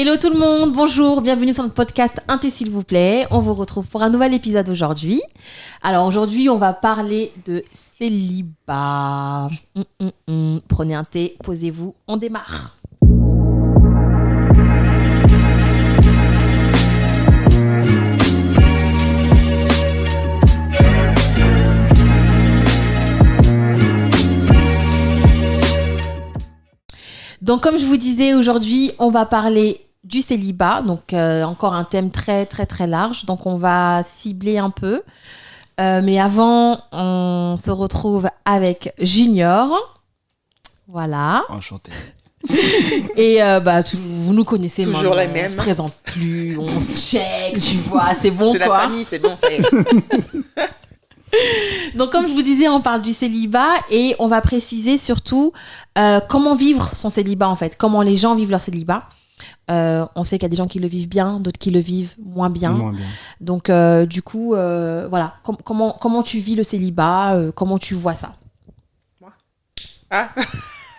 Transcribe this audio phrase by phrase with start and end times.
[0.00, 3.26] Hello tout le monde, bonjour, bienvenue sur notre podcast Inté s'il vous plaît.
[3.32, 5.20] On vous retrouve pour un nouvel épisode aujourd'hui.
[5.82, 9.48] Alors aujourd'hui, on va parler de célibat.
[9.74, 10.60] Hum, hum, hum.
[10.68, 12.76] Prenez un thé, posez-vous, on démarre.
[27.42, 30.82] Donc, comme je vous disais, aujourd'hui, on va parler du célibat.
[30.82, 33.24] Donc, euh, encore un thème très, très, très large.
[33.26, 35.02] Donc, on va cibler un peu.
[35.80, 39.68] Euh, mais avant, on se retrouve avec Junior.
[40.88, 41.42] Voilà.
[41.50, 41.92] Enchanté.
[43.16, 45.46] Et euh, bah, tu- vous nous connaissez Toujours maintenant, la même.
[45.46, 48.78] On se présente plus, on se check, tu vois, c'est bon C'est la quoi.
[48.80, 49.62] famille, c'est bon, ça y est.
[51.96, 55.52] Donc, comme je vous disais, on parle du célibat et on va préciser surtout
[55.98, 59.02] euh, comment vivre son célibat en fait, comment les gens vivent leur célibat.
[59.70, 61.80] Euh, on sait qu'il y a des gens qui le vivent bien, d'autres qui le
[61.80, 62.70] vivent moins bien.
[62.70, 63.06] Moins bien.
[63.40, 67.78] Donc, euh, du coup, euh, voilà, Com- comment, comment tu vis le célibat, euh, comment
[67.78, 68.34] tu vois ça?
[70.10, 70.30] Ah,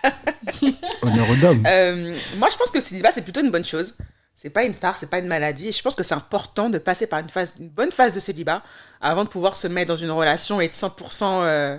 [1.02, 1.64] Honneur aux dames.
[1.66, 3.94] euh, moi, je pense que le célibat, c'est plutôt une bonne chose.
[4.34, 5.68] C'est pas une tare, c'est pas une maladie.
[5.68, 8.20] Et je pense que c'est important de passer par une, phase, une bonne phase de
[8.20, 8.62] célibat
[9.00, 11.78] avant de pouvoir se mettre dans une relation et être 100% euh,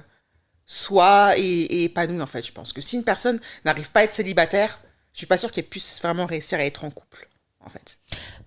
[0.68, 2.46] soi et, et épanoui, en fait.
[2.46, 4.80] Je pense que si une personne n'arrive pas à être célibataire,
[5.14, 7.28] je suis pas sûre qu'elle puisse vraiment réussir à être en couple,
[7.66, 7.98] en fait.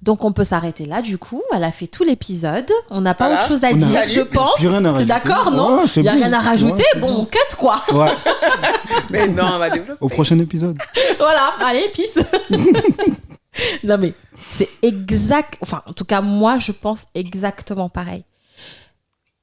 [0.02, 1.42] Donc, on peut s'arrêter là, du coup.
[1.52, 2.70] Elle a fait tout l'épisode.
[2.90, 3.40] On n'a pas Voilà.
[3.42, 4.54] autre chose à On dire, je pense.
[4.98, 6.18] T'es d'accord, non Ouais, Il n'y a bon.
[6.18, 6.84] rien à rajouter.
[6.94, 7.82] Ouais, bon, on cut, quoi.
[7.92, 8.12] Ouais,
[9.10, 9.98] Mais non, on va développer.
[10.04, 10.76] au prochain épisode.
[11.18, 12.18] voilà, allez, peace.
[13.84, 14.12] non mais
[14.50, 18.24] c'est exact, enfin en tout cas moi je pense exactement pareil.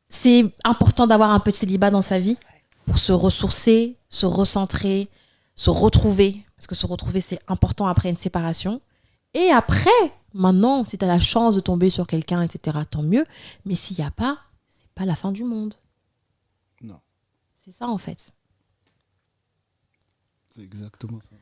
[0.10, 2.38] C'est important d'avoir un peu de célibat dans sa vie
[2.86, 5.08] pour se ressourcer, se recentrer,
[5.56, 8.82] se retrouver, parce que se retrouver c'est important après une séparation.
[9.34, 9.90] Et après,
[10.36, 13.26] maintenant, si tu as la chance de tomber sur quelqu'un, etc., tant mieux.
[13.66, 14.38] Mais s'il n'y a pas,
[14.70, 15.74] c'est pas la fin du monde.
[16.82, 17.00] Non.
[17.66, 18.34] C'est ça en fait.
[20.54, 21.36] C'est exactement ça.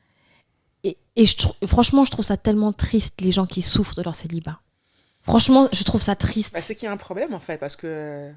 [0.85, 1.35] Et, et je
[1.67, 4.61] franchement, je trouve ça tellement triste, les gens qui souffrent de leur célibat.
[5.21, 6.53] Franchement, je trouve ça triste.
[6.53, 8.31] Bah, c'est qu'il y a un problème en fait, parce que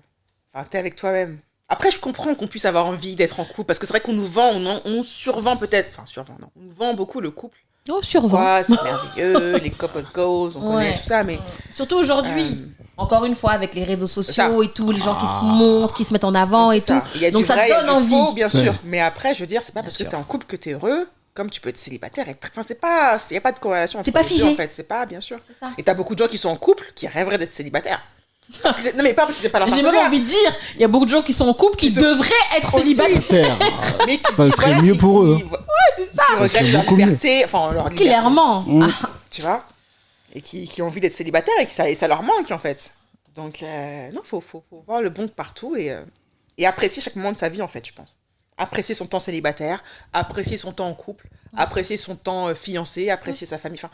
[0.52, 1.38] enfin, t'es avec toi-même.
[1.72, 4.12] Après, je comprends qu'on puisse avoir envie d'être en couple, parce que c'est vrai qu'on
[4.12, 7.56] nous vend, on, on survend peut-être, enfin survend, non, on nous vend beaucoup le couple.
[7.90, 8.34] oh, survent.
[8.34, 10.84] Ouais, c'est merveilleux, les couple goals, on Ouais.
[10.84, 11.38] connaît tout ça, mais
[11.70, 12.42] Surtout aujourd'hui.
[12.60, 14.64] euh, Encore une fois, avec les réseaux sociaux ça.
[14.64, 15.44] et tout, les gens qui se Ah.
[15.44, 16.88] montrent, qui se mettent en avant et tout.
[16.88, 17.02] ça.
[17.14, 18.26] Il y a Donc ça vrai, il y a donne du envie.
[18.26, 18.74] faux, bien sûr.
[18.84, 20.04] Mais après, je veux dire, c'est pas Bien parce sûr.
[20.04, 22.28] que t'es en couple que t'es heureux, comme tu peux être célibataire.
[22.28, 22.36] Et...
[22.50, 23.98] Enfin, c'est pas, il y a pas de corrélation.
[24.04, 24.50] C'est pas deux, figé.
[24.50, 25.38] en fait, c'est pas, bien sûr.
[25.44, 25.70] C'est ça.
[25.78, 28.02] Et t'as beaucoup de gens qui sont en couple qui rêveraient d'être célibataires.
[28.64, 30.84] Non, mais pas parce que c'est pas leur J'ai même envie de dire, il y
[30.84, 32.94] a beaucoup de gens qui sont en couple qui Qui se- devraient être Aussi.
[32.94, 33.58] célibataires.
[34.06, 35.36] Mais qui Ça serait voilà, mieux qui- pour eux.
[35.38, 35.58] qui- Ouais,
[35.96, 36.58] c'est ça.
[36.58, 36.96] Qui regrettent leur mieux.
[37.04, 38.04] liberté, enfin leur liberté.
[38.04, 38.60] Clairement.
[38.62, 38.88] Mm.
[39.02, 39.64] Ah, tu vois
[40.34, 42.58] et qui, qui ont envie d'être célibataires et que ça, et ça leur manque en
[42.58, 42.90] fait
[43.36, 46.02] donc euh, non faut, faut, faut voir le bon partout et, euh,
[46.56, 48.14] et apprécier chaque moment de sa vie en fait je pense
[48.56, 49.82] apprécier son temps célibataire
[50.14, 53.90] apprécier son temps en couple apprécier son temps euh, fiancé apprécier sa famille enfin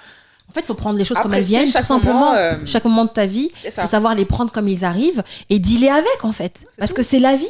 [0.49, 2.15] En fait, il faut prendre les choses comme elles viennent, tout chaque simplement.
[2.31, 5.23] moment, euh, Chaque moment de ta vie, il faut savoir les prendre comme ils arrivent
[5.51, 6.67] et dealer avec, en fait.
[6.79, 6.97] Parce tout.
[6.97, 7.47] que c'est la vie.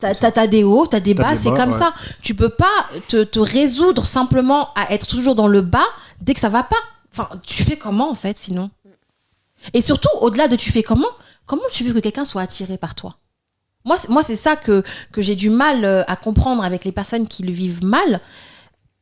[0.00, 1.78] T'as t'as des hauts, t'as des bas, c'est comme ouais.
[1.78, 1.94] ça.
[2.20, 2.66] Tu peux pas
[3.08, 5.86] te, te résoudre simplement à être toujours dans le bas
[6.20, 6.76] dès que ça va pas.
[7.12, 8.68] Enfin, tu fais comment en fait sinon?
[9.72, 11.08] Et surtout, au-delà de tu fais comment,
[11.46, 13.16] comment tu veux que quelqu'un soit attiré par toi?
[13.84, 14.82] Moi, c'est- moi c'est ça que,
[15.12, 18.20] que j'ai du mal euh, à comprendre avec les personnes qui le vivent mal.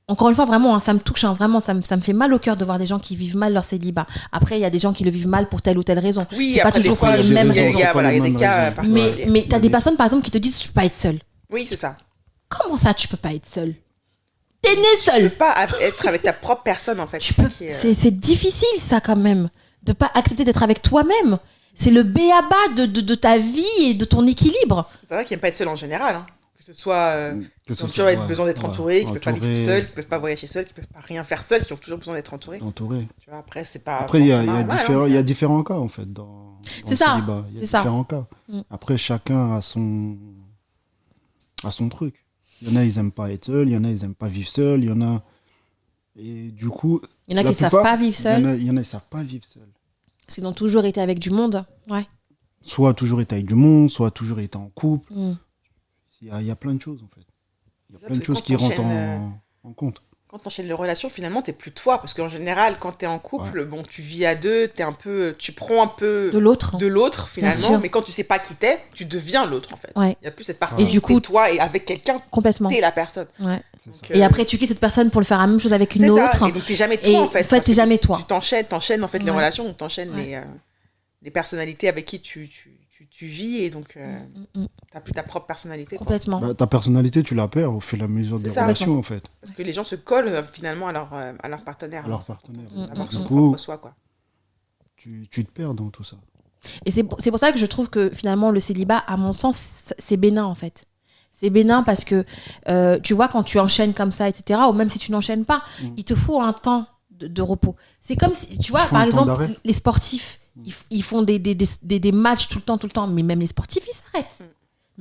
[0.07, 2.13] Encore une fois, vraiment, hein, ça me touche, hein, vraiment, ça me, ça me fait
[2.13, 4.07] mal au cœur de voir des gens qui vivent mal leur célibat.
[4.33, 6.27] Après, il y a des gens qui le vivent mal pour telle ou telle raison.
[6.37, 7.79] oui C'est pas toujours fois, pour les il y a- mêmes a- raisons.
[7.79, 8.33] a- a raisons.
[8.93, 9.27] Mais, particuliers.
[9.31, 11.19] mais t'as des personnes, par exemple, qui te disent Je peux pas être seule.
[11.51, 11.97] oui c'est ça
[12.51, 13.75] Comment ça, tu peux pas être seule?
[14.61, 17.33] T'es né tu seule peux pas a- être avec ta propre personne en fait Tu
[17.33, 19.49] C'est euh, C'est difficile, ça, quand même.
[19.83, 21.39] De pas accepter d'être avec toi-même.
[21.75, 24.89] C'est le béaba de, de, de ta vie et de ton équilibre.
[25.09, 26.27] c'est vrai qu'ils n'aiment pas être seuls en général hein.
[26.67, 29.21] Que ce soit euh, Que Qui ont toujours ouais, besoin d'être ouais, entourés, qui peuvent
[29.21, 31.73] pas vivre seuls, qui peuvent pas voyager seuls, qui peuvent pas rien faire seuls, qui
[31.73, 32.61] ont toujours besoin d'être entourés.
[32.63, 33.07] Entouré.
[33.21, 33.99] Tu vois, après, c'est pas.
[33.99, 35.09] Après, il y a, y, différents- hein.
[35.09, 37.45] il y a différents cas, en fait, dans, dans C'est le ça, célibat.
[37.53, 37.79] Il y a ça.
[37.79, 38.27] différents cas.
[38.49, 38.61] Mm.
[38.71, 40.17] Après, chacun a son,
[41.65, 42.25] a son truc.
[42.63, 44.15] Il y en a, ils aiment pas être seuls, il y en a, ils aiment
[44.15, 45.23] pas vivre seuls, il y en a...
[46.17, 47.01] Et du coup...
[47.29, 48.47] Il y en a qui savent plupart, pas vivre Il y en seuls.
[48.47, 49.69] a, il y en a, ils savent pas vivre seuls.
[50.25, 51.65] Parce qu'ils ont toujours été avec du monde.
[51.91, 52.07] Ouais.
[52.63, 55.13] Soit toujours été avec du monde, soit toujours été en couple.
[55.13, 55.35] Mm.
[56.25, 57.27] Il y a, il y a plein de choses, en fait.
[57.91, 59.33] Il y a plein de choses qui rentrent en,
[59.63, 60.01] en compte.
[60.31, 61.99] Quand tu enchaînes les relations, finalement, t'es plus toi.
[61.99, 65.35] Parce qu'en général, quand t'es en couple, bon, tu vis à deux, t'es un peu,
[65.39, 66.79] tu prends un peu De l'autre.
[66.79, 67.79] de l'autre, finalement.
[67.79, 69.93] Mais quand tu sais pas qui t'es, tu deviens l'autre, en fait.
[69.95, 70.17] Il Ouais.
[70.25, 70.83] y a plus cette partie.
[70.83, 72.71] Et du coup- toi et avec quelqu'un, Complètement.
[72.71, 73.29] t'es la personne.
[73.39, 73.61] Ouais.
[73.87, 75.95] Donc, Et euh, après, tu quittes cette personne pour le faire la même chose avec
[75.95, 76.25] une c'est ça.
[76.31, 76.49] autre.
[76.49, 77.41] Et donc, t'es jamais toi, Et en fait.
[77.41, 78.17] en fait, t'es jamais tu- toi.
[78.17, 80.25] Tu t'enchaînes, t'enchaînes, en fait, les relations, t'enchaînes Ouais.
[80.25, 80.41] les, euh,
[81.23, 82.73] les personnalités avec qui tu, tu,
[83.15, 84.19] tu, tu vis, et donc, euh,
[84.55, 85.97] Mm, mm, t'as plus ta propre personnalité.
[85.97, 86.41] Complètement.
[86.41, 88.63] Bah, ta personnalité, tu la perds au fur et à mesure des ça.
[88.65, 91.49] relations, en fait, Parce que les gens se collent, euh, finalement, à leur, euh, à
[91.49, 92.05] leur partenaire.
[92.05, 92.69] à leur partenaire.
[92.75, 93.27] Mm, Avoir mm, son mm.
[93.27, 93.95] coup, propre soi, quoi.
[94.97, 96.17] tu, tu te perds dans tout ça.
[96.87, 99.33] Et c'est pour, c'est pour ça que je trouve que finalement le célibat, à mon
[99.33, 100.87] sens, c'est bénin en fait.
[101.31, 102.25] C'est bénin parce que
[102.69, 105.63] euh, tu vois, quand tu enchaînes comme ça, etc., ou même si tu n'enchaînes pas,
[105.83, 105.89] Mm.
[105.99, 107.77] il te faut un temps de, de repos.
[108.01, 110.39] C'est comme si, tu vois, par exemple, les sportifs,
[110.91, 113.23] ils, font des, des, des, des- des matchs tout le temps, tout le temps, mais
[113.23, 114.39] même les sportifs, ils s'arrêtent.
[114.41, 114.45] Mm.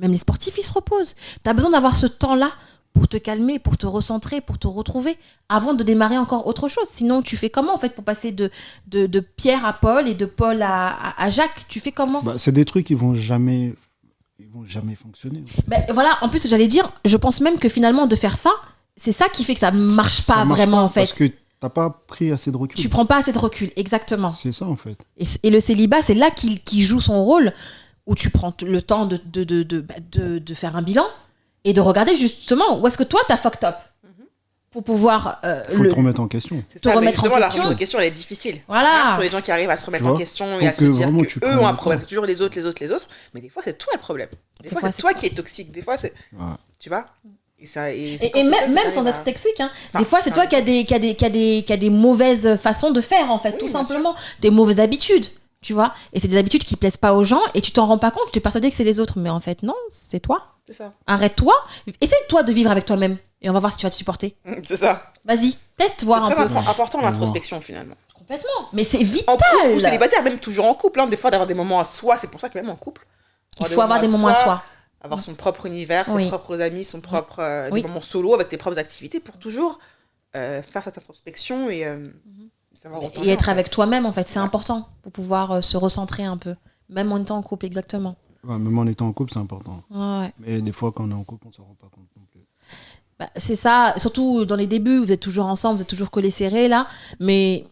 [0.02, 1.14] Même les sportifs, ils se reposent.
[1.42, 2.50] Tu as besoin d'avoir ce temps-là
[2.92, 5.16] pour te calmer, pour te recentrer, pour te retrouver,
[5.48, 6.86] avant de démarrer encore autre chose.
[6.88, 8.50] Sinon, tu fais comment en fait pour passer de,
[8.88, 11.66] de, de Pierre à Paul et de Paul à, à, à Jacques?
[11.68, 12.22] Tu fais comment?
[12.22, 13.74] Bah, c'est des trucs qui vont jamais,
[14.38, 15.42] ils vont jamais fonctionner.
[15.66, 18.50] Ben, voilà, en plus, j'allais dire, je pense même que finalement, de faire ça,
[18.96, 21.06] c'est ça qui fait que ça marche Ça pas marche vraiment, pas en fait.
[21.06, 21.30] Parce que
[21.64, 22.78] t'as pas pris assez de recul.
[22.78, 24.30] Tu prends pas assez de recul, exactement.
[24.32, 24.96] C'est ça, en fait.
[25.18, 27.52] Et, et le célibat, c'est là qu'il joue son rôle,
[28.06, 31.06] où tu prends le temps de, de, de, de, bah, de- de faire un bilan
[31.64, 33.76] et de regarder justement où est-ce que toi, t'as fucked up.
[34.70, 35.90] Pour pouvoir euh, Faut le.
[35.90, 36.62] te remettre en question.
[36.74, 37.62] Te ça, remettre en justement, la question.
[37.62, 38.60] remise en question, elle est difficile.
[38.66, 39.06] Voilà.
[39.10, 40.84] Ce sont les gens qui arrivent à se remettre en question et à que se
[40.86, 42.02] dire que tu eux ont un problème.
[42.02, 43.06] toujours les autres, les autres, les autres.
[43.34, 44.28] Mais des fois, c'est toi le problème.
[44.60, 45.20] Des, Des fois, fois, c'est c'est toi toi.
[45.20, 45.70] qui es toxique.
[45.70, 46.12] Des fois, c'est.
[46.32, 46.44] Ouais.
[46.80, 47.06] Tu vois?
[47.64, 50.04] Et, ça, et, c'est Et, quand et c'est même, sans être toxique, hein, Enfin, des
[50.04, 51.88] fois c'est toi qui as des, qui a des, qui a des, qui a des
[51.88, 55.24] mauvaises façons de faire en fait, Oui, tout simplement, des mauvaises habitudes,
[55.62, 55.94] tu vois.
[56.12, 58.30] Et c'est des habitudes qui plaisent pas aux gens et tu t'en rends pas compte,
[58.32, 60.42] tu es persuadé que c'est les autres, mais en fait non, c'est toi.
[60.66, 60.92] C'est ça.
[61.06, 61.54] Arrête-toi,
[62.02, 64.36] essaye toi de vivre avec toi-même et on va voir si tu vas te supporter.
[64.62, 65.12] C'est ça.
[65.24, 66.52] Vas-y, teste C'est voir un très peu.
[66.54, 67.94] impor- important l'introspection finalement.
[68.14, 68.68] Complètement.
[68.74, 69.36] Mais c'est En vital.
[69.62, 72.16] couple ou célibataire, même toujours en couple, hein, des fois d'avoir des moments à soi,
[72.18, 73.06] c'est pour ça que même en couple.
[73.60, 74.62] Il faut avoir des moments à soi.
[75.04, 76.28] Avoir son propre univers, ses Oui.
[76.28, 77.82] propres amis, son propre euh, Oui.
[77.82, 79.78] des moments solo avec tes propres activités pour toujours
[80.34, 82.08] euh, faire cette introspection et euh,
[82.72, 84.44] savoir où t'en es, Et être avec toi-même en fait, c'est Ouais.
[84.46, 86.56] important pour pouvoir euh, se recentrer un peu,
[86.88, 88.16] même en étant en couple exactement.
[88.44, 89.82] Ouais, même en étant en couple, c'est important.
[89.90, 90.32] Ouais, ouais.
[90.38, 92.40] Mais des fois, quand on est en couple, on s'en rend pas compte non plus.
[93.18, 96.30] Bah, c'est ça, surtout dans les débuts, vous êtes toujours ensemble, vous êtes toujours collés
[96.32, 96.86] serrés là,
[97.20, 97.64] mais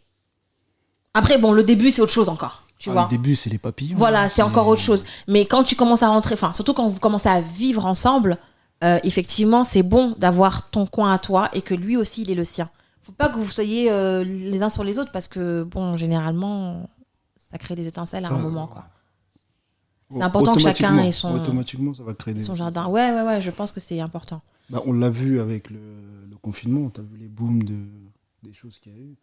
[1.15, 3.03] après bon, le début c'est autre chose encore, tu Ah, vois.
[3.05, 3.97] Le début, c'est les papillons.
[3.97, 5.05] Voilà, hein, c'est encore autre chose.
[5.29, 8.39] Mais quand tu commences à rentrer, enfin surtout quand vous commencez à vivre ensemble,
[8.83, 12.35] euh, effectivement c'est bon d'avoir ton coin à toi et que lui aussi il est
[12.35, 12.69] le sien.
[13.03, 16.89] Faut pas que vous soyez euh, les uns sur les autres parce que bon, généralement
[17.37, 18.85] ça crée des étincelles à un moment quoi.
[20.11, 22.41] Au- C'est important que chacun ait son- Automatiquement, ça va créer des.
[22.41, 22.87] Son jardin.
[22.89, 24.43] Ouais, ouais, ouais, je pense que c'est important.
[24.71, 25.79] Bah, on l'a vu avec le,
[26.31, 27.77] le confinement, tu as vu les booms de,
[28.43, 29.17] des choses qu'il y a eu.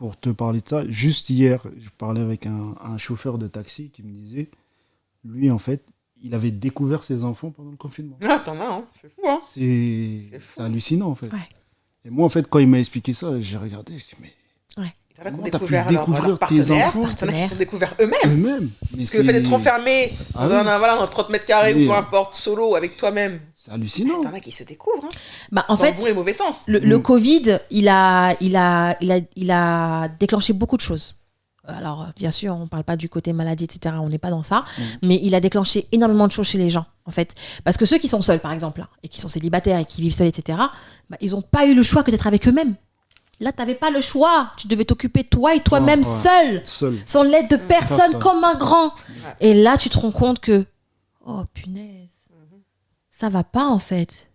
[0.00, 3.90] Pour te parler de ça, juste hier, je parlais avec un, un chauffeur de taxi
[3.90, 4.48] qui me disait,
[5.26, 5.84] lui en fait,
[6.22, 8.18] il avait découvert ses enfants pendant le confinement.
[8.22, 8.84] Ah, t'en as, hein.
[8.94, 9.40] c'est fou, hein.
[9.44, 11.30] C'est hallucinant en fait.
[11.30, 11.46] Ouais.
[12.06, 14.32] Et moi en fait, quand il m'a expliqué ça, j'ai regardé, je dis, mais
[15.22, 17.00] Il y en a qui ont Comment t'as pu leur, découvrir leur tes partenaire, enfants
[17.02, 18.70] il y en a qui se sont découverts eux-mêmes.
[18.96, 20.68] Parce que le fait d'être enfermé Ah dans, oui.
[20.68, 21.84] un, voilà, dans 30 mètres carrés Oui.
[21.84, 24.20] ou peu importe, solo, avec toi-même, C'est hallucinant.
[24.22, 25.08] t'en as qui se découvrent, hein,
[25.52, 26.64] Bah, en dans fait, le bon et le mauvais sens.
[26.68, 27.02] le, le Mm.
[27.02, 31.16] Covid, il a, il, a, il, a, il a déclenché beaucoup de choses.
[31.68, 33.94] Alors, bien sûr, on ne parle pas du côté maladie, etc.
[34.00, 34.64] On n'est pas dans ça.
[34.78, 34.82] Mm.
[35.02, 37.34] Mais il a déclenché énormément de choses chez les gens, en fait.
[37.62, 40.00] Parce que ceux qui sont seuls, par exemple, là, et qui sont célibataires et qui
[40.00, 40.58] vivent seuls, etc.,
[41.10, 42.74] bah, ils n'ont pas eu le choix que d'être avec eux-mêmes.
[43.40, 44.50] Là, tu n'avais pas le choix.
[44.56, 46.04] Tu devais t'occuper toi et toi-même ouais.
[46.04, 46.98] seul, Seul.
[47.06, 48.18] sans l'aide de personne, ça.
[48.18, 48.92] comme un grand.
[49.40, 50.64] Et là, tu te rends compte que,
[51.26, 52.26] oh punaise,
[53.10, 54.26] ça va pas, en fait.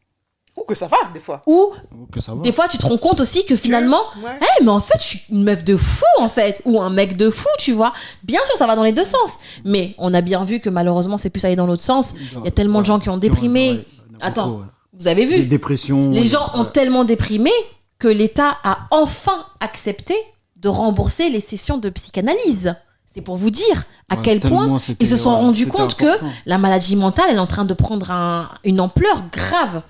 [0.58, 1.44] Ou que ça va, des fois.
[1.48, 1.74] Ou
[2.12, 2.42] Que ça va.
[2.42, 4.36] des fois, tu te rends compte aussi que finalement, Ouais.
[4.42, 7.18] eh, mais en fait, je suis une meuf de fou, en fait, ou un mec
[7.18, 7.92] de fou, tu vois.
[8.24, 9.38] Bien sûr, ça va dans les deux sens.
[9.66, 12.14] Mais on a bien vu que malheureusement, c'est plus aller dans l'autre sens.
[12.38, 13.70] Il y a tellement de gens qui ont déprimé.
[13.70, 14.62] Ouais, ouais, ouais, Attends.
[14.94, 16.12] Vous avez vu dépressions.
[16.12, 17.52] Les ouais, gens ont tellement déprimé
[18.00, 20.16] que l'État a enfin accepté
[20.58, 22.76] de rembourser les sessions de psychanalyse.
[23.06, 26.06] C'est pour vous dire à Ouais, quel point ils se sont ouais, rendus compte que
[26.46, 29.82] la maladie mentale elle est en train de prendre un- une ampleur grave.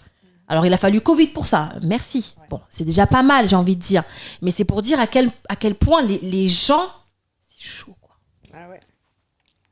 [0.48, 2.36] Alors il a fallu Covid pour ça, merci.
[2.52, 4.04] Bon, c'est déjà pas mal, j'ai envie de dire.
[4.44, 6.88] Mais c'est pour dire à quel, à quel point les, les gens...
[7.42, 8.16] C'est chaud, quoi.
[8.54, 8.80] Ah ouais.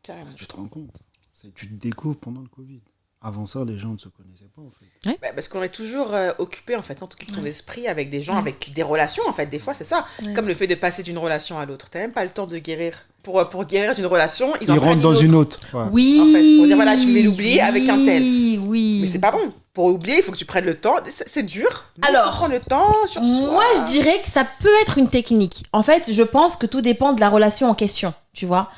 [0.01, 0.31] Carrément.
[0.35, 0.89] Tu te rends compte?
[1.31, 2.81] C'est- Tu te découvres pendant le Covid.
[3.25, 5.17] Avant ça, les gens ne se connaissaient pas, en fait.
[5.21, 7.49] Bah, parce qu'on est toujours euh, occupé, en fait, en tout cas, ton Ouais.
[7.49, 8.39] esprit avec des gens, Ouais.
[8.39, 9.45] avec des relations, en fait.
[9.45, 10.05] Des fois, c'est ça.
[10.25, 10.33] Ouais.
[10.33, 11.87] Comme le fait de passer d'une relation à l'autre.
[11.89, 12.93] T'as même pas le temps de guérir.
[13.23, 15.57] Pour, euh, pour guérir d'une relation, ils, Ils en rentrent dans une une autre.
[15.73, 15.83] ouais.
[15.93, 16.19] Oui.
[16.21, 18.21] En fait, pour dire, voilà, je vais l'oublier avec un tel.
[18.21, 18.99] Oui, oui.
[19.01, 19.53] Mais c'est pas bon.
[19.73, 20.95] Pour oublier, il faut que tu prennes le temps.
[21.09, 21.85] C'est dur.
[22.01, 23.51] Alors, prendre le temps sur soi.
[23.51, 25.63] Moi, je dirais que ça peut être une technique.
[25.71, 28.69] En fait, je pense que tout dépend de la relation en question, tu vois.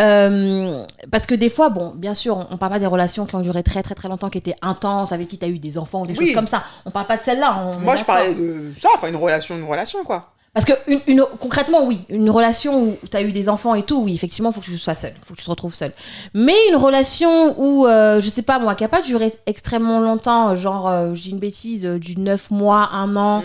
[0.00, 3.34] Euh, parce que des fois, bon, bien sûr, on, on parle pas des relations qui
[3.36, 5.78] ont duré très très très longtemps, qui étaient intenses, avec qui tu as eu des
[5.78, 6.26] enfants ou des Oui.
[6.26, 6.62] choses comme ça.
[6.84, 7.72] On parle pas de celle-là.
[7.80, 10.33] Moi, je parlais de ça, enfin, une relation, une relation, quoi.
[10.54, 13.82] Parce que une, une- concrètement, oui, une relation où tu as eu des enfants et
[13.82, 15.90] tout, oui, effectivement, faut que tu sois seul, faut que tu te retrouves seul.
[16.32, 20.54] Mais une relation où, euh, je sais pas moi, qui a pas duré extrêmement longtemps,
[20.54, 23.44] genre, euh, j'ai une bêtise, euh, du 9 mois, un an, Mm.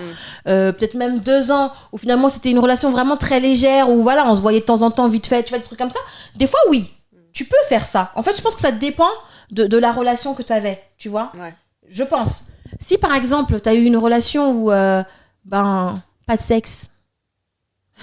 [0.49, 4.29] euh, peut-être même deux ans, où finalement c'était une relation vraiment très légère, où voilà,
[4.29, 5.99] on se voyait de temps en temps vite fait, tu vois, des trucs comme ça.
[6.35, 6.91] Des fois, oui,
[7.33, 8.11] tu peux faire ça.
[8.15, 9.09] En fait, je pense que ça dépend
[9.49, 11.31] de, de la relation que tu avais, tu vois.
[11.35, 11.55] Ouais.
[11.89, 12.43] Je pense.
[12.79, 15.01] Si par exemple, tu as eu une relation où, euh,
[15.45, 16.85] ben, pas de sexe.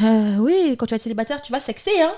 [0.03, 2.13] Euh, oui, quand tu vas être célibataire, tu vas sexer, hein.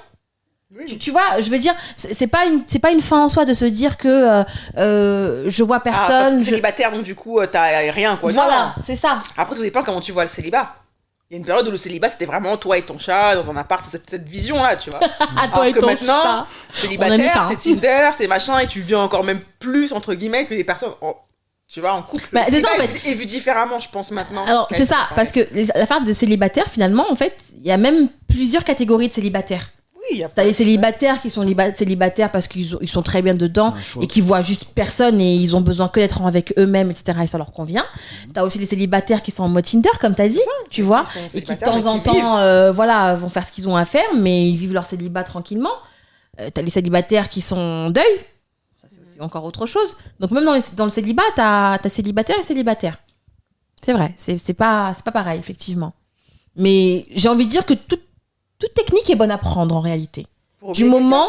[0.77, 0.85] Oui.
[0.87, 3.47] Tu, tu vois, je veux dire, c'est pas une, c'est pas une fin en soi
[3.47, 4.45] de se dire que euh,
[4.77, 6.39] euh, je vois Ah, parce personne.
[6.41, 8.33] que je- célibataire, donc du coup, t'as rien, quoi.
[8.33, 8.43] Non.
[8.43, 9.23] Voilà, c'est ça.
[9.37, 10.75] Après, tout dépend comment tu vois le célibat.
[11.31, 13.51] Il y a une période où le célibat, c'était vraiment toi et ton chat dans
[13.51, 14.99] un appart, cette, cette vision-là, tu vois.
[15.09, 16.47] Toi Alors et que ton maintenant, chat.
[16.73, 17.49] Célibataire, hein.
[17.51, 20.93] c'est Tinder, c'est machin, et tu viens encore même plus, entre guillemets, que des personnes,
[21.03, 21.17] en-
[21.73, 22.25] tu vois, en couple.
[22.33, 24.45] Bah, c'est ça, en célibat est- vu différemment, je pense, maintenant.
[24.47, 27.77] Alors, c'est ça, parce que les- l'affaire de célibataire, finalement, en fait, il y a
[27.77, 29.71] même plusieurs catégories de célibataires.
[29.97, 33.03] Oui, il y a T'as les célibataires qui sont liba- célibataires parce qu'ils ils sont
[33.03, 36.55] très bien dedans et qui voient juste personne et ils ont besoin que d'être avec
[36.59, 37.19] eux-mêmes, etc.
[37.25, 37.85] Et ça leur convient.
[38.33, 41.03] T'as aussi les célibataires qui sont en mode Tinder, comme t'as dit, tu vois,
[41.35, 44.09] et qui de temps en temps, euh, voilà, vont faire ce qu'ils ont à faire,
[44.17, 45.73] mais ils vivent leur célibat tranquillement.
[46.41, 48.05] Euh, t'as les célibataires qui sont en deuil,
[49.21, 49.97] encore autre chose.
[50.21, 52.99] Donc même dans, les- dans le célibat, t'as as célibataire et célibataire.
[53.85, 55.93] C'est vrai, c'est c'est pas, c'est pas pareil, effectivement.
[56.57, 58.03] Mais j'ai envie de dire que toute,
[58.59, 60.27] toute technique est bonne à prendre en réalité
[60.59, 61.29] Pour du moment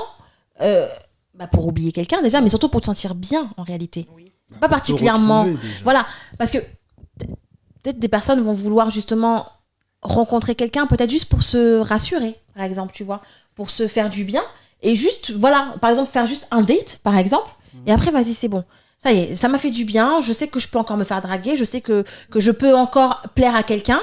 [0.61, 0.87] euh,
[1.35, 4.07] bah, pour oublier quelqu'un déjà, mais surtout pour te sentir bien en réalité.
[4.15, 4.31] Oui.
[4.47, 5.47] C'est pas te particulièrement.
[5.83, 6.07] Voilà,
[6.39, 7.27] parce que peut-
[7.83, 9.47] peut-être des personnes vont vouloir justement
[10.01, 13.21] rencontrer quelqu'un, peut-être juste pour se rassurer, par exemple, tu vois,
[13.53, 14.41] pour se faire du bien.
[14.81, 17.49] Et juste, voilà, par exemple, faire juste un date, par exemple,
[17.85, 18.63] et après, vas-y, c'est bon.
[19.01, 21.05] Ça y est, ça m'a fait du bien, je sais que je peux encore me
[21.05, 24.01] faire draguer, je sais que, que je peux encore plaire à quelqu'un.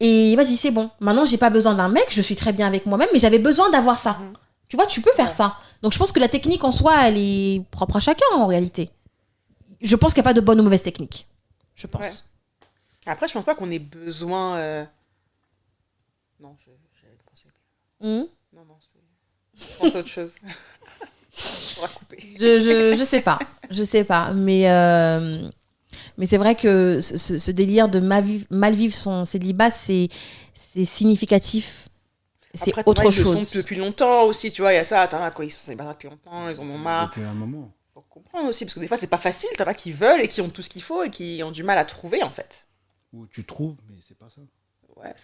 [0.00, 0.90] Et vas-y, c'est bon.
[1.00, 3.68] Maintenant, j'ai pas besoin d'un mec, je suis très bien avec moi-même, mais j'avais besoin
[3.70, 4.16] d'avoir ça.
[4.18, 4.32] Mhm.
[4.68, 5.32] Tu vois, tu peux faire Ouais.
[5.34, 5.56] ça.
[5.82, 8.90] Donc, je pense que la technique en soi, elle est propre à chacun en réalité.
[9.82, 11.26] Je pense qu'il n'y a pas de bonne ou mauvaise technique.
[11.74, 12.02] Je pense.
[12.06, 12.68] Ouais.
[13.12, 14.56] Après, je pense pas qu'on ait besoin.
[14.56, 14.84] euh,
[16.40, 17.48] Non, le penser.
[18.00, 18.26] Mhm.
[18.54, 19.00] Non, non, c'est.
[19.74, 20.34] Je pense à autre chose.
[21.78, 22.34] On va couper.
[22.38, 23.38] Je, je, je sais pas.
[23.70, 24.32] Je sais pas.
[24.32, 25.48] Mais, euh,
[26.18, 30.08] mais c'est vrai que ce, délire de mal vivre, mal vivre son célibat, c'est
[30.54, 31.88] c'est significatif.
[32.54, 33.48] C'est autre ils le chose.
[33.48, 34.72] sont depuis longtemps aussi, tu vois.
[34.72, 37.08] Il y a ça, as quoi, ils sont célibataires depuis longtemps, ils en ont marre.
[37.08, 37.72] Depuis un moment.
[37.94, 39.50] Faut comprendre aussi, parce que des fois, c'est pas facile.
[39.56, 41.62] T'en as qui veulent et qui ont tout ce qu'il faut et qui ont du
[41.62, 42.66] mal à trouver, en fait.
[43.12, 44.40] Où tu trouves, mais c'est pas ça.
[45.02, 45.14] Ouais,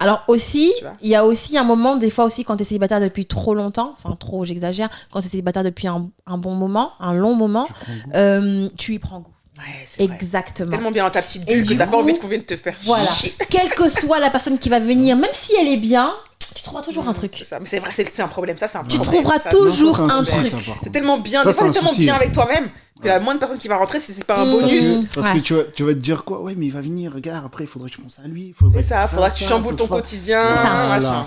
[0.00, 3.00] Alors aussi, il y a aussi un moment, des fois aussi, quand tu es célibataire
[3.00, 6.92] depuis trop longtemps, enfin trop, j'exagère, quand tu es célibataire depuis un, un bon moment,
[7.00, 9.32] un long moment, Tu euh, tu y prends goût.
[9.58, 10.14] ouais, c'est vrai.
[10.14, 10.70] Exactement.
[10.70, 12.74] Tellement bien dans ta petite Et bulle que du t'as pas envie vienne te faire
[12.82, 13.10] Voilà.
[13.10, 13.34] chier.
[13.50, 16.14] Quelle que soit la personne qui va venir, même si elle est bien,
[16.56, 17.46] tu trouveras toujours un C'est truc.
[17.48, 17.60] ça.
[17.60, 18.56] Mais c'est vrai, c'est c'est un problème.
[18.58, 19.22] Ça, c'est un Tu problème.
[19.22, 20.64] trouveras Ça, toujours Non, ça, c'est un truc.
[20.64, 20.90] ça, contre.
[20.92, 22.68] tellement bien, Ça, des fois, c'est tellement souci, bien avec toi-même
[23.02, 24.50] que la moindre personne qui va rentrer, c'est c'est pas un Mmh.
[24.58, 24.82] Parce bonus.
[25.10, 25.34] que, parce Ouais.
[25.34, 26.40] que tu, vas, tu vas te dire quoi?
[26.40, 28.54] Ouais, mais il va venir, regarde, après, il faudrait que je pense à lui.
[28.58, 30.42] Faudrait C'est ça, que tu faudra que tu ça, chamboules ton tu quotidien.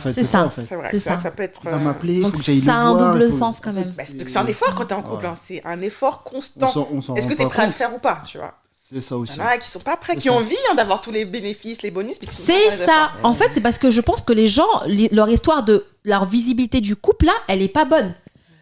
[0.02, 0.64] C'est c'est ça, ça.
[0.68, 1.22] C'est vrai, C'est ça, ça.
[1.22, 1.60] ça peut être.
[1.64, 3.60] Il va euh, m'appeler, il Donc, faut que j'aille le ça a un double sens,
[3.64, 3.84] quand même.
[3.96, 5.28] bah, c'est parce que c'est un effort quand t'es en couple.
[5.28, 5.36] Hein.
[5.44, 7.16] C'est un effort On constant.
[7.16, 8.56] Est-ce que t'es prêt à le faire ou pas, tu vois?
[8.92, 9.40] C'est ça aussi.
[9.40, 10.34] A qui sont pas prêts, qui ça.
[10.34, 13.12] ont envie hein, d'avoir tous les bénéfices, les bonus, C'est ça.
[13.24, 14.68] En fait, c'est parce que je pense que les gens,
[15.12, 18.14] leur histoire de leur visibilité du couple là, elle est pas bonne.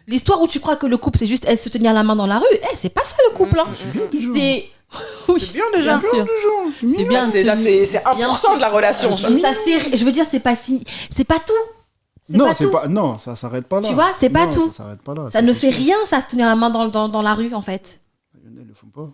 [0.06, 2.26] L'histoire où tu crois que le couple c'est juste elle se tenir la main dans
[2.26, 3.58] la rue, eh, c'est pas ça le couple.
[3.58, 3.66] hein.
[3.68, 4.30] Mm, C'est bien déjà.
[4.32, 4.70] C'est
[5.32, 6.00] oui, C'est bien déjà.
[6.00, 7.24] C'est bien.
[7.30, 7.64] C'est déjà, tenu.
[7.64, 9.16] c'est c'est Bien 1% de la relation.
[9.16, 9.28] Ça.
[9.28, 11.52] je veux dire, c'est pas si, c'est pas tout.
[12.30, 12.70] Non, pas c'est tout.
[12.70, 12.86] pas.
[12.88, 13.88] Non, ça s'arrête pas là.
[13.88, 14.66] Tu vois, c'est pas Non, tout.
[14.72, 15.28] Ça s'arrête pas là.
[15.30, 17.62] Ça ne fait rien, ça, se tenir la main dans, dans, dans la rue, en
[17.62, 18.00] fait.
[18.42, 19.10] Il y en a, ils le font pas.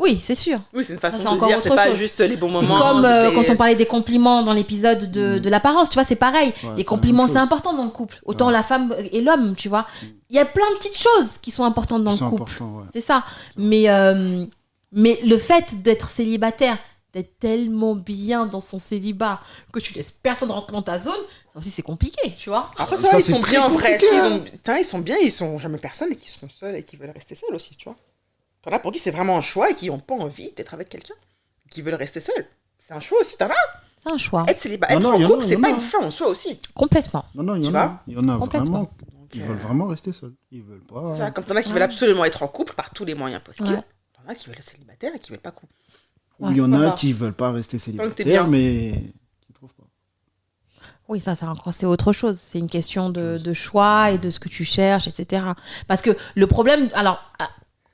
[0.00, 0.58] Oui, c'est sûr.
[0.72, 1.96] Oui, c'est une Ça, façon c'est de encore dire, autre c'est pas chose.
[1.96, 2.78] juste les bons C'est moments.
[2.80, 5.94] comme juste euh, les- quand on parlait des compliments dans l'épisode de, de l'apparence, tu
[5.94, 6.48] vois, c'est pareil.
[6.64, 8.18] Ouais, les c'est compliments, c'est important dans le couple.
[8.24, 8.52] Autant Ouais.
[8.54, 9.86] la femme et l'homme, tu vois.
[10.30, 12.62] Il y a plein de petites choses qui sont importantes dans C'est le couple.
[12.62, 12.84] ouais.
[12.92, 13.24] C'est ça.
[13.56, 14.46] Mais, euh,
[14.90, 16.78] mais le fait d'être célibataire,
[17.12, 19.40] d'être tellement bien dans son célibat
[19.72, 21.12] que tu laisses personne rentrer dans ta zone,
[21.52, 22.70] ça aussi c'est compliqué, tu vois.
[22.78, 23.92] Après, Ça, toi, ils c'est sont bien en vrai.
[23.98, 24.44] compliqué, Ils, ont...
[24.78, 27.34] Ils sont bien, ils sont jamais personne et qui sont seuls et qui veulent rester
[27.34, 27.96] seuls aussi, tu vois.
[28.62, 30.88] T'en as pour qui c'est vraiment un choix et qui n'ont pas envie d'être avec
[30.88, 31.14] quelqu'un,
[31.70, 32.46] qui veulent rester seuls.
[32.78, 33.54] C'est un choix aussi, t'en as?
[33.96, 34.44] C'est un choix.
[34.48, 35.70] Être célibataire, être non, en couple, c'est pas a.
[35.70, 36.58] une fin en soi aussi.
[36.74, 37.24] Complètement.
[37.34, 38.02] Non, non, il y en a.
[38.06, 38.70] Il y en a Complètement.
[38.70, 38.90] vraiment.
[39.36, 40.32] Euh, veulent vraiment rester seuls.
[40.50, 41.12] Ils veulent pas.
[41.14, 41.74] c'est ça, comme t'en as qui Ouais.
[41.74, 43.68] veulent absolument être en couple par tous les moyens possibles.
[43.68, 43.82] Ouais.
[44.14, 45.72] T'en as qui veulent être célibataires et qui veulent pas couple.
[46.40, 47.76] Ou il y en a qui veulent pas rester
[48.24, 48.46] bien.
[48.46, 49.12] mais
[49.46, 49.84] qui trouvent pas.
[51.08, 52.38] Oui, ça, ça encore, c'est autre chose.
[52.38, 55.44] C'est une question de, de choix et de ce que tu cherches, etc.
[55.86, 57.20] Parce que le problème, alors,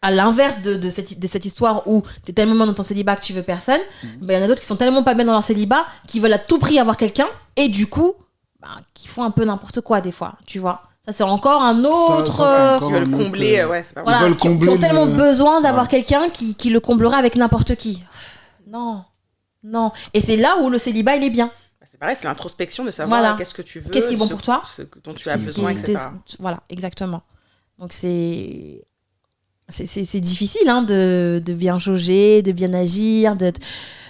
[0.03, 3.17] à, l'inverse de, de cette, de cette histoire où tu es tellement dans ton célibat
[3.17, 3.81] que tu veux personne,
[4.21, 6.21] ben, il y en a d'autres qui sont tellement pas bien dans leur célibat qui
[6.21, 7.27] veulent à tout prix avoir quelqu'un
[7.57, 8.15] et du coup,
[8.61, 10.83] ben, qui font un peu n'importe quoi des fois, tu vois.
[11.07, 12.37] Ça, c'est encore un autre.
[12.37, 14.69] ça, euh, encore Ils veulent combler, euh, ouais, c'est pas voilà, veulent qui, qui combler
[14.71, 15.91] ont tellement le- besoin d'avoir Ouais.
[15.91, 18.03] quelqu'un qui, qui le comblera avec n'importe qui.
[18.67, 19.05] Non,
[19.63, 19.93] non.
[20.15, 21.51] Et c'est là où le célibat, il est bien.
[21.89, 23.37] C'est pareil, c'est l'introspection de savoir Voilà.
[23.39, 23.89] qu'est-ce que tu veux.
[23.89, 25.97] Qu'est-ce qui est bon ce- pour toi Ce dont tu as besoin, etc.
[26.41, 27.23] Voilà, exactement.
[27.79, 28.85] Donc c'est
[29.69, 33.53] c'est- difficile hein, de, de bien jauger, de bien agir, de,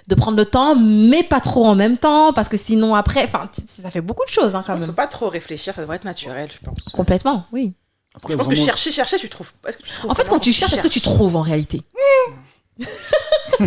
[0.09, 3.91] de prendre le temps, mais pas trop en même temps, parce que sinon après, ça
[3.91, 4.95] fait beaucoup de choses hein, quand Il ne faut même.
[4.95, 6.79] pas trop réfléchir, ça devrait être naturel, je pense.
[6.93, 7.75] Complètement, oui.
[8.15, 9.51] Après, Je pense que chercher, chercher, tu trouves.
[9.69, 11.83] est-ce que tu trouves En fait, quand tu cherches, est-ce que tu trouves en réalité?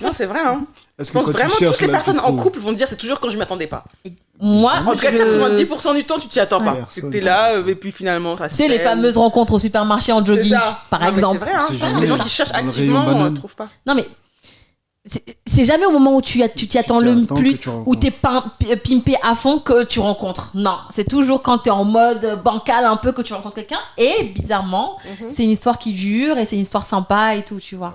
[0.00, 0.64] Non, c'est vrai, hein.
[0.98, 3.20] est-ce Je que pense vraiment que toutes les personnes en couple vont dire c'est toujours
[3.20, 3.84] quand je m'attendais pas.
[4.40, 5.16] Moi, En tout cas, je-
[5.64, 6.72] 90% du temps, tu t'y attends pas.
[6.74, 6.80] Ouais.
[6.88, 10.12] C'est que t'es là, euh, et puis finalement, ça C'est les fameuses rencontres au supermarché
[10.12, 10.56] en jogging,
[10.90, 11.40] par exemple.
[11.44, 11.64] C'est vrai, hein.
[11.68, 13.32] C'est Je pense que jamais les gens qui cherchent activement rayon banane.
[13.32, 13.68] ne trouvent pas.
[13.86, 14.06] Non, mais
[15.46, 18.74] c'est jamais au moment où tu t'y attends le plus, tu où t'es pim- pi-
[18.76, 20.52] pimpé à fond que tu rencontres.
[20.54, 23.80] Non, c'est toujours quand t'es en mode bancal un peu que tu rencontres quelqu'un.
[23.98, 25.28] Et bizarrement, Mhm.
[25.34, 27.92] c'est une histoire qui dure et c'est une histoire sympa et tout, tu vois.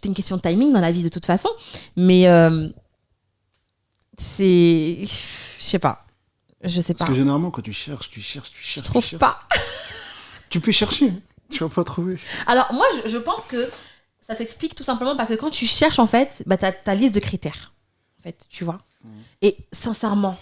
[0.00, 1.48] Tout est une question de timing dans la vie de toute façon.
[1.96, 2.68] Mais euh,
[4.16, 4.98] c'est.
[5.04, 6.04] Je sais pas.
[6.62, 6.98] Je sais pas.
[6.98, 8.84] Parce que généralement, quand tu cherches, tu cherches, tu Je cherches.
[8.86, 9.20] tu trouve cherches.
[9.20, 9.40] pas.
[10.50, 11.12] Tu peux chercher,
[11.50, 12.18] tu vas pas trouver.
[12.46, 13.70] Alors, moi, je, je pense que
[14.18, 16.94] ça s'explique tout simplement parce que quand tu cherches, en fait, bah, tu as ta
[16.94, 17.74] liste de critères.
[18.18, 18.78] En fait, tu vois.
[19.42, 20.38] Et sincèrement,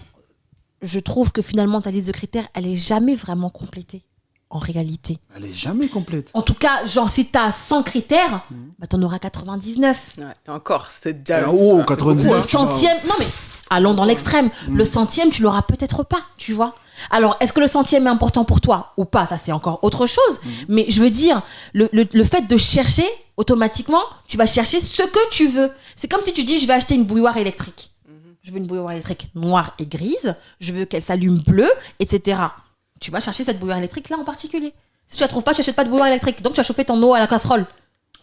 [0.81, 4.05] je trouve que finalement, ta liste de critères, elle est jamais vraiment complétée.
[4.49, 5.19] En réalité.
[5.37, 6.31] Elle est jamais complète.
[6.33, 8.71] En tout cas, genre, si tu as 100 critères, Mhm.
[8.79, 10.15] bah, t'en auras 99.
[10.19, 11.47] Ouais, encore, c'est déjà.
[11.47, 12.27] Ah, oh, c'est 99.
[12.27, 13.27] beaucoup, Le centième, non mais
[13.71, 14.51] allons dans l'extrême.
[14.71, 16.77] Le centième, tu l'auras peut-être pas, tu vois.
[17.11, 19.27] Alors, est-ce que le centième est important pour toi ou pas?
[19.27, 20.41] Ça, c'est encore autre chose.
[20.69, 21.43] Mais je veux dire,
[21.75, 23.05] le, le- le fait de chercher,
[23.37, 25.71] automatiquement, tu vas chercher ce que tu veux.
[25.97, 27.91] C'est comme si tu dis, je vais acheter une bouilloire électrique.
[28.43, 30.37] Je veux une bouilloire électrique noire et grise.
[30.61, 32.39] Je veux qu'elle s'allume bleu, etc.
[33.01, 34.73] Tu vas chercher cette bouilloire électrique là en particulier.
[35.09, 36.43] Si tu la trouves pas, tu n'achètes pas de bouilloire électrique.
[36.43, 37.65] Donc, tu vas chauffer ton eau à la casserole.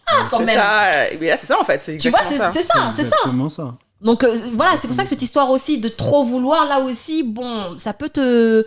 [0.06, 0.56] Ah, quand C'est même.
[0.58, 1.96] ça, mais là, c'est ça en fait.
[1.98, 2.50] Tu vois, c'est ça.
[2.52, 3.08] c'est ça, c'est ça.
[3.16, 3.74] exactement ça.
[4.02, 7.22] Donc euh, voilà, c'est pour ça que cette histoire aussi de trop vouloir, là aussi,
[7.22, 8.64] bon, ça peut te.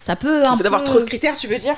[0.00, 0.64] Ça peut un peu.
[0.64, 1.76] d'avoir trop de critères, tu veux dire?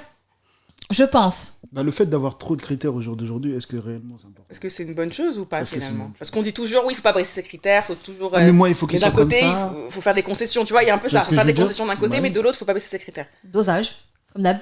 [0.93, 1.55] Je pense.
[1.73, 4.47] Bah, le fait d'avoir trop de critères au jour d'aujourd'hui, est-ce que réellement c'est important
[4.51, 6.13] Est-ce que c'est une bonne chose ou pas finalement.
[6.19, 8.31] Parce qu'on dit toujours, oui, il faut pas briser ses critères, faut toujours.
[8.35, 9.73] Ah, euh, Mais moi, il faut qu'il d'un soit comme côté, il ça.
[9.75, 11.23] faut, faut faire des concessions, tu vois, il y a un peu ça.
[11.23, 12.21] Faut faire des concessions d'un côté, Ouais.
[12.21, 13.27] mais de l'autre, faut pas baisser ses critères.
[13.43, 13.89] Dosage.
[14.35, 14.59] Comme d'hab.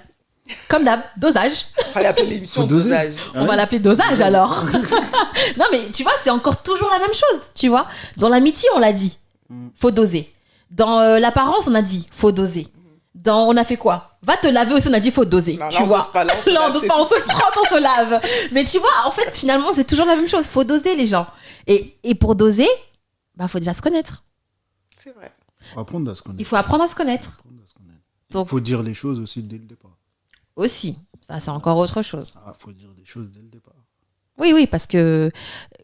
[0.69, 1.01] Comme d'hab.
[1.17, 1.67] Dosage.
[1.89, 3.15] On va l'appeler l'émission dosage.
[3.35, 4.65] On va l'appeler dosage alors.
[5.59, 7.41] non, mais tu vois, c'est encore toujours la même chose.
[7.55, 9.19] Tu vois, dans l'amitié, on l'a dit.
[9.49, 9.69] Mm.
[9.75, 10.33] Faut doser.
[10.71, 12.07] Dans euh, l'apparence, on a dit.
[12.13, 12.69] Faut doser.
[13.23, 14.19] Dans on a fait quoi?
[14.23, 15.11] Va te laver aussi, on a dit.
[15.11, 15.55] Faut doser.
[15.55, 15.99] Non, là, tu on vois?
[15.99, 18.21] dose pas, là, on se Là, on dose pas, se frotte, on se lave.
[18.53, 20.47] Mais tu vois, en fait, finalement, c'est toujours la même chose.
[20.47, 21.27] Faut doser, les gens.
[21.67, 22.69] Et, et pour doser,
[23.37, 24.25] bah, faut déjà se connaître.
[25.03, 25.33] C'est vrai.
[25.75, 26.41] Faut apprendre à se connaître.
[26.41, 27.41] Il faut apprendre à se connaître.
[27.41, 28.01] Apprendre à se connaître.
[28.31, 29.97] Donc- Il faut dire les choses aussi dès le départ.
[30.57, 30.97] Aussi.
[31.27, 32.39] Ça, c'est encore autre chose.
[32.47, 33.75] Ah, faut dire des choses dès le départ.
[34.39, 35.31] Oui, oui, parce que,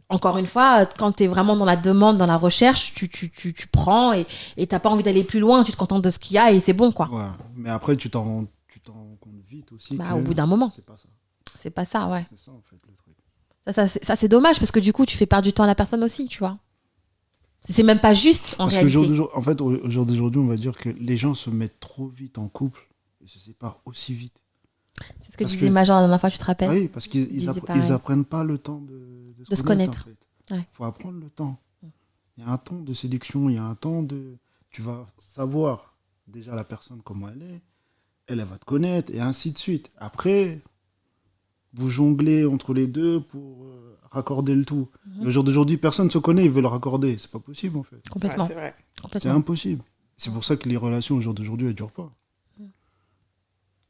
[0.08, 3.30] encore une fois, quand tu es vraiment dans la demande, dans la recherche, tu, tu,
[3.30, 6.10] tu, tu prends et et t'as pas envie d'aller plus loin, tu te contentes de
[6.10, 7.08] ce qu'il y a et c'est bon, quoi.
[7.10, 7.24] Ouais.
[7.54, 9.96] Mais après, tu t'en rends, tu t'en rends compte vite aussi.
[9.96, 10.70] Bah, au bout d'un moment.
[10.74, 11.08] C'est pas ça.
[11.54, 12.24] C'est pas ça, ouais.
[12.28, 13.14] C'est ça, en fait, le truc.
[13.66, 15.64] Ça, ça, c'est- ça, c'est dommage parce que du coup, tu fais perdre du temps
[15.64, 16.58] à la personne aussi, tu vois.
[17.68, 19.26] C'est même pas juste en Parce que jour réalité.
[19.34, 22.38] en fait, au jour d'aujourd'hui, on va dire que les gens se mettent trop vite
[22.38, 22.86] en couple
[23.24, 24.40] et se séparent aussi vite.
[25.22, 27.06] C'est ce que parce disait que- Major la dernière fois, tu te rappelles Oui, parce
[27.08, 30.08] qu'ils appre- apprennent pas le temps de, De se connaître.
[30.50, 30.64] Il Ouais.
[30.72, 31.58] faut apprendre le temps.
[32.38, 34.36] Il y a un temps de séduction, il y a un temps de...
[34.70, 35.94] Tu vas savoir
[36.28, 37.60] déjà la personne comment elle est,
[38.26, 39.90] elle, elle va te connaître, et ainsi de suite.
[39.96, 40.60] Après,
[41.74, 44.88] vous jonglez entre les deux pour euh, raccorder le tout.
[45.22, 47.16] Le jour d'aujourd'hui, personne ne se connaît, ils veulent raccorder.
[47.18, 47.96] C'est pas possible, en fait.
[47.96, 48.46] Ouais, Complètement.
[48.46, 48.74] c'est vrai.
[49.18, 49.82] C'est impossible.
[50.16, 52.10] C'est pour ça que les relations au jour d'aujourd'hui, elles durent pas.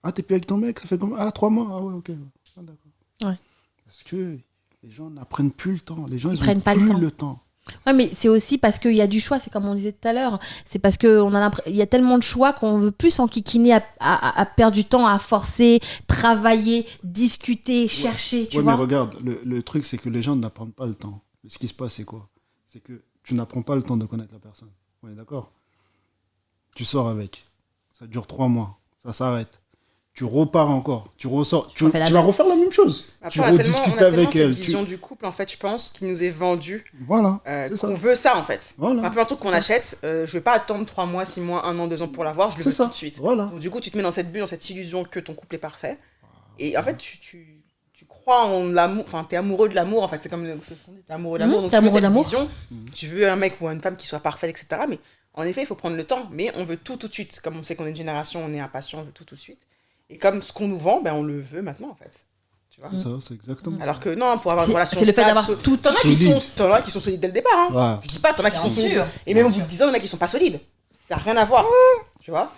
[0.06, 2.10] Ah, t'es plus avec ton mec, ça fait comme Ah, trois mois Ah ouais, ok.
[2.56, 3.30] Ah, d'accord.
[3.30, 3.38] Ouais.
[3.84, 4.38] Parce que
[4.84, 6.06] les gens n'apprennent plus le temps.
[6.08, 6.98] Les gens, ils, ont prennent pas le plus temps.
[6.98, 7.42] le temps.
[7.84, 10.06] Ouais, mais c'est aussi parce qu'il y a du choix, c'est comme on disait tout
[10.06, 10.38] à l'heure.
[10.64, 13.84] C'est parce qu'il a il y a tellement de choix qu'on veut plus s'enquiquiner à,
[13.98, 18.74] à, à perdre du temps, à forcer, travailler, discuter, chercher, tu ouais, vois.
[18.76, 21.20] mais regarde, le, le truc, c'est que les gens n'apprennent pas le temps.
[21.48, 22.28] Ce qui se passe, c'est quoi?
[22.68, 24.70] C'est que tu n'apprends pas le temps de connaître la personne.
[25.02, 25.50] On est d'accord?
[26.76, 27.44] Tu sors avec.
[27.90, 28.78] Ça dure trois mois.
[29.02, 29.60] Ça s'arrête.
[30.16, 31.12] Tu repars encore.
[31.18, 31.68] Tu ressors.
[31.74, 33.04] Tu, vas refaire la même chose.
[33.22, 34.54] Après, tu on a tellement, on a rediscutes tellement avec cette elle.
[34.54, 36.84] tu- vision du couple, en fait, je pense, qui nous est vendue.
[37.06, 37.40] Voilà.
[37.46, 38.74] Euh, on veut ça, en fait.
[38.78, 39.00] Voilà.
[39.00, 41.78] Enfin, peu importe qu'on achète, euh, je vais pas attendre 3 mois, 6 mois, 1
[41.78, 42.86] an, 2 ans pour l'avoir, je le veux ça.
[42.86, 43.18] tout de suite.
[43.18, 43.44] Voilà.
[43.44, 45.54] Donc, du coup, tu te mets dans cette bulle, dans cette illusion que ton couple
[45.56, 45.98] est parfait.
[46.58, 50.08] Et en fait, tu, tu, tu crois en l'amour, enfin, t'es amoureux de l'amour, en
[50.08, 51.58] fait, c'est comme le- c'est ce qu'on dit, t'es amoureux de l'amour.
[51.58, 52.90] Mhm, donc, tu veux amoureux cette vision, Mhm.
[52.94, 54.66] tu veux un mec ou une femme qui soit parfait, etc.
[54.88, 54.98] Mais
[55.34, 56.26] en effet, il faut prendre le temps.
[56.32, 57.38] Mais on veut tout tout de suite.
[57.44, 59.40] Comme on sait qu'on est une génération, on est impatient, on veut tout tout de
[59.40, 59.60] suite.
[60.08, 62.24] Et comme ce qu'on nous vend, ben, on le veut maintenant, en fait.
[62.70, 63.76] Tu vois C'est ça, c'est exactement.
[63.80, 65.90] Alors que non, pour avoir une relation c'est le fait stable, d'avoir so- tout T'en
[65.90, 67.52] as qui sont, t'en as qui sont solides dès le départ.
[67.70, 67.94] Hein.
[67.94, 68.00] Ouais.
[68.02, 69.04] Je dis pas, t'en as qui sont solides.
[69.26, 70.60] Et même au bout de 10 ans, il y en a qui sont pas solides.
[71.08, 71.64] Ça n'a rien à voir.
[72.20, 72.52] Tu vois?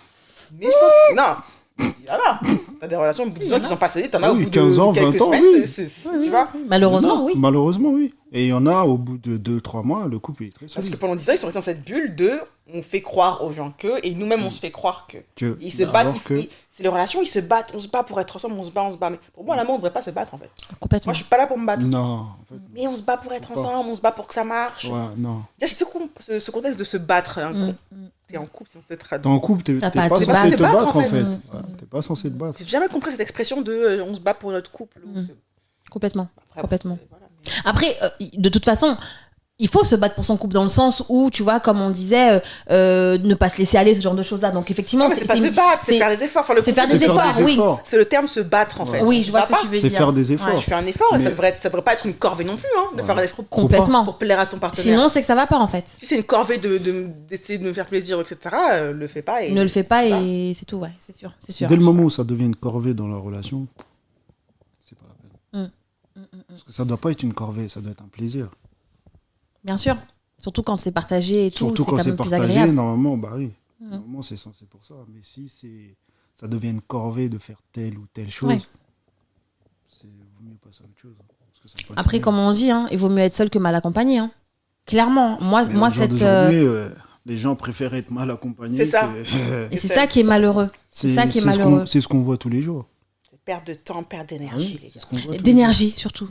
[0.59, 1.15] Mais je pense que.
[1.15, 1.35] Non
[2.01, 2.39] Il y en a.
[2.79, 4.11] T'as des relations au bout de 10 ans qui sont pas solides.
[4.11, 5.43] T'en as au bout 15 de ans, quelques 20 ans, semaines.
[5.53, 5.67] oui.
[5.67, 6.61] c'est- c'est- Oui, oui, tu vois oui.
[6.67, 7.33] Malheureusement, oui.
[7.35, 8.13] Malheureusement, oui.
[8.31, 10.87] Et il y en a, au bout de 2-3 mois, le couple est très Parce
[10.87, 12.39] que pendant 10 ans, ils sont restés dans cette bulle de.
[12.71, 14.05] On fait croire aux gens que.
[14.05, 15.17] Et nous-mêmes, on se fait croire que.
[15.35, 16.23] Que- Ils se battent.
[16.23, 17.71] que- ils- C'est les relations, ils se battent.
[17.75, 19.09] On se bat pour être ensemble, on se bat, on se bat.
[19.09, 20.49] Mais pour moi, l'amour, on devrait pas se battre en fait.
[20.79, 21.09] Complètement.
[21.09, 21.83] Moi, je suis pas là pour me battre.
[21.83, 23.59] Non, en fait, Mais on se bat pour être pas.
[23.59, 24.85] ensemble, on se bat pour que ça marche.
[24.85, 25.41] ouais, non.
[25.59, 27.39] Déjà, c'est ce, con- ce, ce contexte de se battre.
[27.39, 28.09] Hein, Mm, mm.
[28.29, 30.55] T'es en couple, c'est très T'es en couple, t'es pas censé battre.
[30.55, 31.09] te battre, en en fait.
[31.09, 31.23] fait.
[31.23, 31.31] Mm.
[31.31, 32.59] Ouais, T'es pas censé te battre.
[32.59, 34.99] J'ai jamais compris cette expression de euh, on se bat pour notre couple.
[35.05, 35.27] ou Mm.
[35.89, 36.29] Complètement.
[36.49, 36.97] Après, Complètement.
[37.01, 38.95] c'est- voilà, mais- Après, euh, de toute façon,
[39.61, 41.89] il faut se battre pour son couple dans le sens où, tu vois, comme on
[41.89, 42.39] disait, euh,
[42.71, 44.51] euh, ne pas se laisser aller, ce genre de choses-là.
[44.51, 46.43] Donc, effectivement, c'est pas se battre, c'est c'est- faire des efforts.
[46.43, 47.53] Enfin, c'est faire des C'est faire efforts, oui.
[47.53, 47.81] efforts.
[47.83, 49.01] C'est le terme se battre en fait.
[49.01, 49.97] Oui, je vois ce que tu veux C'est dire.
[49.97, 50.55] faire des efforts.
[50.55, 52.45] Je fais un effort et Mais- ça devrait, être, ça devrait pas être une corvée
[52.45, 53.05] non plus, hein, de Ouais.
[53.05, 54.05] faire un effort pour, Complètement.
[54.05, 54.83] pour plaire à ton partenaire.
[54.95, 55.87] Sinon, c'est que ça va pas, en fait.
[55.87, 59.21] si c'est une corvée de, de- d'essayer de me faire plaisir, etc., euh, le fais
[59.21, 59.43] pas.
[59.43, 59.51] Et...
[59.51, 61.33] Ne le fais pas et c'est tout, ouais, c'est sûr.
[61.39, 61.67] C'est sûr.
[61.67, 63.67] Dès le moment où ça devient une corvée dans la relation,
[64.87, 65.05] c'est pas
[65.53, 65.71] la peine.
[66.15, 66.21] Mm.
[66.47, 68.47] Parce que ça doit pas être une corvée, ça doit être un plaisir.
[69.63, 69.97] Bien sûr.
[70.39, 72.71] Surtout quand c'est partagé et tout, Surtout c'est quand même plus partagé, agréable.
[72.73, 73.51] normalement, bah oui.
[73.81, 73.89] Mm.
[73.89, 74.93] Normalement, c'est censé pour ça.
[75.13, 75.95] Mais si c'est
[76.39, 78.61] ça devient une corvée de faire telle ou telle chose, Ouais.
[79.89, 81.15] c'est vaut mieux passer à autre chose.
[81.19, 83.33] hein, parce que ça peut être Après, comme on dit, hein, il vaut mieux être
[83.33, 84.19] seul que mal accompagné.
[84.19, 84.31] Hein.
[84.85, 86.21] Clairement, moi, Mais moi cette.
[86.21, 86.89] euh, euh,
[87.25, 88.77] les gens préfèrent être mal accompagnés.
[88.77, 89.07] C'est ça.
[89.09, 90.69] que- Et c'est ça qui est malheureux.
[90.87, 91.85] C'est ça qui est ce qu'on- malheureux.
[91.85, 92.85] C'est ce qu'on voit tous les jours.
[93.29, 94.79] C'est perte de temps, perte d'énergie,
[95.13, 96.29] oui, D'énergie, surtout.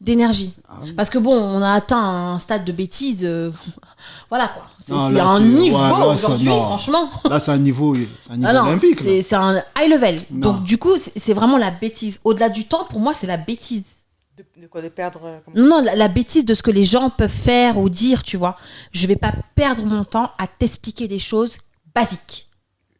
[0.00, 0.52] D'énergie.
[0.68, 0.92] Ah oui.
[0.92, 3.24] Parce que bon, on a atteint un stade de bêtise.
[3.24, 3.50] euh,
[4.28, 4.66] voilà quoi.
[4.84, 6.62] C'est Non, un niveau ouais, aujourd'hui, non.
[6.64, 7.08] franchement.
[7.24, 9.00] Là, c'est un niveau, c'est un niveau Ah non, olympique.
[9.00, 9.22] là.
[9.22, 10.20] c'est un high level.
[10.30, 10.40] Non.
[10.52, 12.20] Donc du coup, c'est vraiment la bêtise.
[12.24, 13.84] Au-delà du temps, pour moi, c'est la bêtise.
[14.36, 15.20] De, de quoi De perdre.
[15.24, 18.22] euh, Non, non, la, la bêtise de ce que les gens peuvent faire ou dire,
[18.24, 18.56] tu vois.
[18.92, 21.58] Je vais pas perdre mon temps à t'expliquer des choses
[21.94, 22.48] basiques.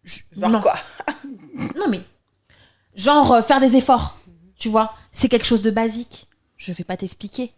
[0.04, 0.60] Je- Genre non.
[0.60, 0.74] quoi?
[1.76, 2.00] Non, mais
[2.94, 4.18] genre euh, faire des efforts,
[4.56, 6.23] tu vois, c'est quelque chose de basique.
[6.56, 7.52] Je vais pas t'expliquer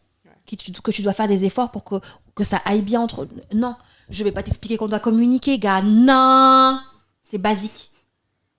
[0.47, 1.97] que tu, que tu dois faire des efforts pour que,
[2.35, 3.27] que ça aille bien entre.
[3.53, 3.75] Non,
[4.09, 5.83] je vais pas t'expliquer qu'on doit communiquer, gars.
[5.83, 6.79] Non,
[7.23, 7.91] c'est basique.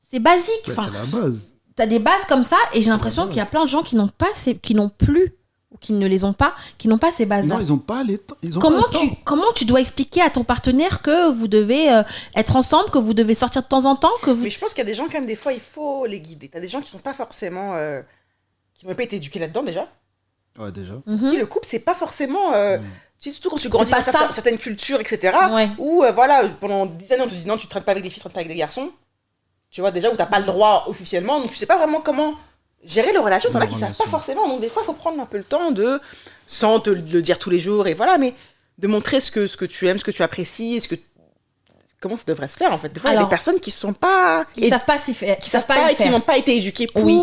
[0.09, 0.49] C'est basique.
[0.67, 1.53] Ouais, Enfin, c'est la base.
[1.75, 3.95] t'as des bases comme ça et j'ai l'impression qu'il y a plein de gens qui
[3.95, 5.33] n'ont pas ces, qui n'ont plus
[5.71, 7.55] ou qui ne les ont pas, qui n'ont pas ces bases-là.
[7.55, 8.35] Non, ils ont pas les temps.
[8.41, 9.17] Ils ont Comment pas tu, temps.
[9.25, 12.03] comment tu dois expliquer à ton partenaire que vous devez euh,
[12.35, 14.43] être ensemble, que vous devez sortir de temps en temps, que vous...
[14.43, 16.21] Mais je pense qu'il y a des gens, quand même, des fois, il faut les
[16.21, 16.47] guider.
[16.47, 17.75] T'as des gens qui sont pas forcément.
[17.75, 18.01] euh,
[18.73, 19.87] qui n'ont pas été éduqués là-dedans déjà.
[20.57, 20.93] Ouais, déjà.
[21.05, 21.29] Mhm.
[21.31, 22.53] Si, le couple, c'est pas forcément.
[22.53, 22.81] euh, Mm.
[23.19, 24.31] tu sais, surtout quand tu grandis dans certaines, ça.
[24.31, 25.35] certaines cultures, etc.
[25.51, 25.69] Ouais.
[25.77, 28.09] Où, euh, voilà, pendant 10 années, on te dit non, tu traînes pas avec des
[28.09, 28.91] filles, tu traînes pas avec des garçons.
[29.69, 31.39] Tu vois, déjà, où t'as pas le droit officiellement.
[31.39, 32.33] Donc, tu sais pas vraiment comment
[32.83, 33.51] gérer les relations.
[33.51, 34.05] T'en as qui savent relations.
[34.05, 34.47] pas forcément.
[34.47, 35.99] Donc, des fois, il faut prendre un peu le temps de.
[36.47, 38.33] sans te le dire tous les jours, et voilà, mais
[38.77, 40.95] de montrer ce que, ce que tu aimes, ce que tu apprécies, ce que.
[41.99, 43.71] Comment ça devrait se faire en fait Des fois, il y a des personnes qui
[43.71, 44.45] sont pas.
[44.53, 46.87] Qui et- savent pas s'y faire, qui savent pas, et qui n'ont pas été éduqués
[46.87, 47.03] pour.
[47.03, 47.19] Oui.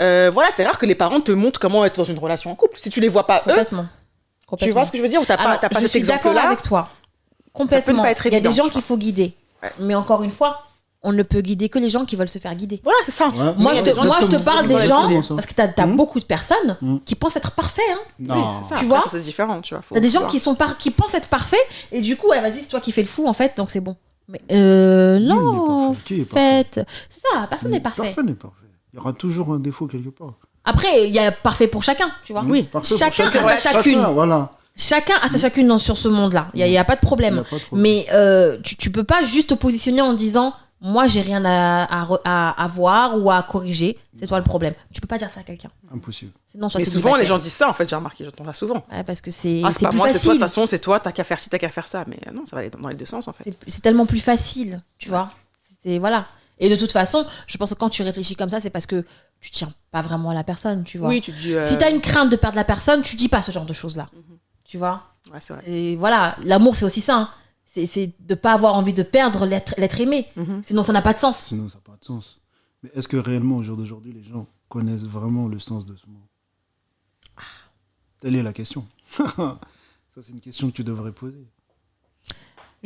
[0.00, 2.54] Euh, voilà, c'est rare que les parents te montrent comment être dans une relation en
[2.54, 2.78] couple.
[2.78, 3.86] Si tu les vois pas eux, Complètement.
[4.58, 5.92] tu vois ce que je veux dire Ou t'as pas, Alors, t'as pas je cet
[5.92, 6.88] suis d'accord avec toi.
[7.52, 8.02] Complètement.
[8.02, 9.34] pas être Il y a des gens qu'il faut guider.
[9.62, 9.70] Ouais.
[9.80, 10.62] Mais encore une fois,
[11.02, 12.80] on ne peut guider que les gens qui veulent se faire guider.
[12.84, 13.28] Voilà, c'est ça.
[13.28, 13.54] Ouais.
[13.56, 15.34] Moi, je te, moi, je te parle des gens, ça.
[15.34, 15.96] parce que tu as, Mhm.
[15.96, 17.00] beaucoup de personnes Mhm.
[17.04, 17.84] qui pensent être parfaits.
[17.92, 17.98] Hein.
[18.20, 18.50] Oui, Non.
[18.62, 18.68] c'est ça.
[18.68, 19.82] Tu Après, vois ça, c'est différent, tu vois.
[19.90, 20.30] T'as des gens voir.
[20.30, 21.60] qui, sont par- qui pensent être parfaits,
[21.92, 23.80] et du coup, ouais, vas-y, c'est toi qui fais le fou, en fait, donc c'est
[23.80, 23.96] bon.
[24.28, 28.02] Mais euh, non, en fait, c'est ça, personne n'est parfait.
[28.02, 28.65] Personne n'est parfait.
[28.96, 30.32] Il y aura toujours un défaut quelque part.
[30.64, 32.42] Après, il y a parfait pour chacun, tu vois.
[32.44, 33.46] Oui, parfait pour Chacun chacun.
[33.46, 33.98] a sa chacune.
[34.00, 34.52] Chacun, voilà.
[34.74, 36.48] Chacun a sa chacune dans, sur ce monde-là.
[36.54, 37.38] Il n'y a, il y a pas de problème.
[37.38, 37.82] a pas de problème.
[37.82, 41.84] Mais euh, tu, tu peux pas juste te positionner en disant moi j'ai rien à,
[41.84, 44.74] à, à- à voir ou à corriger, c'est toi le problème.
[44.92, 45.68] Tu peux pas dire ça à quelqu'un.
[45.94, 46.32] Impossible.
[46.58, 48.84] Soit Mais c'est souvent, les gens disent ça, en fait, j'ai remarqué, j'entends ça souvent.
[48.90, 50.78] Ouais, parce que c'est Ah, c'est pas plus moi, c'est toi, de toute façon, c'est
[50.78, 52.04] toi, t'as qu'à faire ci, t'as qu'à faire ça.
[52.08, 53.44] Mais euh, non, ça va aller dans les deux sens, en fait.
[53.44, 55.28] C'est- C'est tellement plus facile, tu vois.
[55.82, 56.26] C'est voilà.
[56.58, 59.04] Et de toute façon, je pense que quand tu réfléchis comme ça, c'est parce que
[59.40, 61.08] tu tiens pas vraiment à la personne, tu vois.
[61.10, 61.52] Oui, tu dis.
[61.54, 63.72] euh, Si t'as une crainte de perdre la personne, tu dis pas ce genre de
[63.74, 64.08] choses-là.
[64.14, 64.38] Mhm.
[64.64, 65.62] Tu vois Ouais, c'est vrai.
[65.70, 67.16] Et voilà, l'amour c'est aussi ça.
[67.18, 67.30] hein.
[67.66, 70.28] C'est c'est de pas avoir envie de perdre l'être l'être aimé.
[70.36, 70.62] Mhm.
[70.64, 71.38] Sinon ça n'a pas de sens.
[71.38, 72.40] Sinon, ça n'a pas de sens.
[72.82, 76.06] Mais est-ce que réellement, au jour d'aujourd'hui, les gens connaissent vraiment le sens de ce
[76.06, 76.22] mot?
[78.20, 78.86] Telle est la question.
[79.16, 81.46] Ça, c'est une question que tu devrais poser.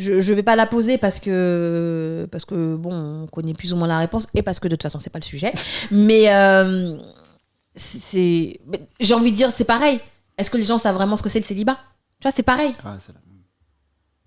[0.01, 3.77] Je ne vais pas la poser parce que, parce que, bon, on connaît plus ou
[3.77, 5.53] moins la réponse et parce que de toute façon, c'est pas le sujet.
[5.91, 6.97] Mais euh,
[7.77, 8.61] c'est,
[9.01, 10.01] j'ai envie de dire, c'est pareil.
[10.39, 11.79] Est-ce que les gens savent vraiment ce que c'est le célibat?
[12.21, 12.73] Tu vois, c'est pareil.
[12.85, 13.19] Ah, c'est la.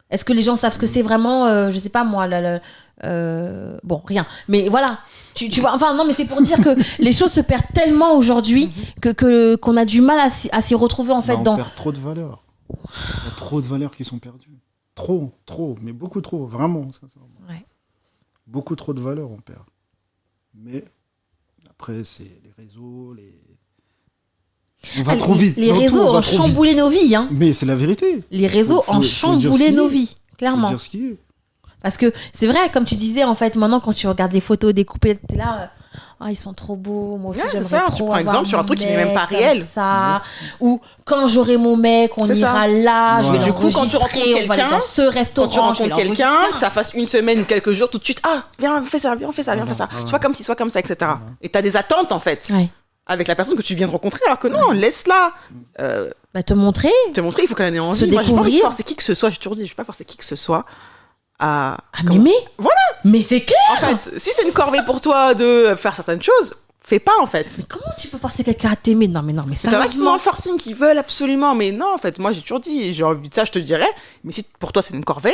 [0.10, 2.60] Est-ce que les gens savent ce que c'est vraiment, euh, je sais pas moi, le-
[3.04, 4.28] euh, bon, rien.
[4.48, 5.00] Mais voilà,
[5.34, 8.14] tu, tu vois, enfin non, mais c'est pour dire que les choses se perdent tellement
[8.16, 8.70] aujourd'hui
[9.02, 11.44] que que- qu'on a du mal à s'y à s'y retrouver en fait Bah, on
[11.44, 11.56] dans.
[11.56, 12.44] perd trop de valeurs.
[12.70, 14.60] Il y a trop de valeurs qui sont perdues.
[14.96, 17.30] Trop, trop, mais beaucoup trop, vraiment, sincèrement.
[17.50, 17.66] Ouais.
[18.46, 19.64] Beaucoup trop de valeurs on perd.
[20.54, 20.84] Mais
[21.70, 23.34] après, c'est les réseaux, les.
[25.00, 25.56] On va Ah, trop vite.
[25.58, 26.30] Les Dans réseaux ont vite.
[26.36, 27.28] chamboulé nos vies, hein.
[27.32, 28.22] Mais c'est la vérité.
[28.32, 30.68] Les réseaux Faut- ont faut- chamboulé nos vies, Faut clairement.
[30.70, 31.18] dire ce qui est.
[31.82, 34.74] Parce que c'est vrai, comme tu disais, en fait, maintenant, quand tu regardes les photos
[34.74, 35.68] des couples, t'es là, euh,
[36.20, 38.48] ah, ils sont trop beaux, moi aussi, Ouais, j'aimerais ça, tu trop prends avoir exemple
[38.48, 39.66] sur un truc qui n'est même mec pas comme réel.
[39.72, 40.22] Ça.
[40.60, 42.34] Ou quand j'aurai mon mec, on ça.
[42.34, 43.40] ira là, je vais.
[43.40, 46.38] Du coup, quand tu rencontres on quelqu'un, dans ce restaurant, Quand tu je rencontres quelqu'un,
[46.54, 49.16] que ça fasse une semaine ou quelques jours, tout de suite, ah, viens, fais ça,
[49.16, 49.88] viens, fais ça, viens, fais ça.
[49.92, 51.12] Voilà, Soit comme ci, soit comme ça, etc.
[51.42, 52.68] Et t'as des attentes, en fait, Ouais.
[53.06, 55.32] avec la personne que tu viens de rencontrer, alors que non, laisse-la.
[55.82, 56.90] Euh, Bah, te montrer.
[57.14, 58.00] te montrer, il faut qu'elle ait envie.
[58.00, 58.62] Se Moi, pas découvrir.
[58.62, 60.36] forcer qui que ce soit, j'ai toujours dit, je vais pas forcer qui que ce
[60.36, 60.66] soit
[61.40, 61.78] à.
[62.00, 62.34] À m'aimer.
[62.58, 62.80] Voilà.
[63.04, 63.58] Mais c'est clair.
[63.72, 67.28] En fait, si c'est une corvée pour toi de faire certaines choses, fais pas, en
[67.28, 67.48] fait.
[67.58, 69.08] Mais comment tu peux forcer quelqu'un à t'aimer?
[69.08, 70.14] Non, mais non, mais T'as dans sérieusement.
[70.14, 73.30] le forcing, qui veulent absolument, mais non, en fait, moi j'ai toujours dit, j'ai envie
[73.30, 73.90] de ça, je te dirais,
[74.24, 75.34] mais si pour toi c'est une corvée,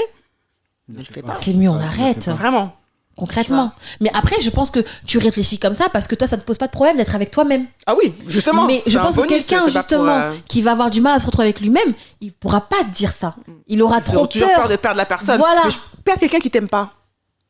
[0.87, 1.33] ne le fais pas.
[1.35, 2.27] C'est mieux, on Ouais, arrête.
[2.29, 2.75] Vraiment.
[3.15, 3.73] Concrètement.
[3.99, 6.57] Mais après, je pense que tu réfléchis comme ça parce que toi, ça te pose
[6.57, 7.65] pas de problème d'être avec toi-même.
[7.85, 8.65] Ah oui, justement.
[8.65, 11.25] Mais je pense que quelqu'un, pour, justement, euh, qui va avoir du mal à se
[11.25, 13.35] retrouver avec lui-même, il pourra pas se dire ça.
[13.67, 14.57] Il aura Ils trop ont toujours peur.
[14.59, 15.37] peur de perdre la personne.
[15.37, 15.63] Voilà.
[15.65, 16.93] Mais je perds quelqu'un qui t'aime pas.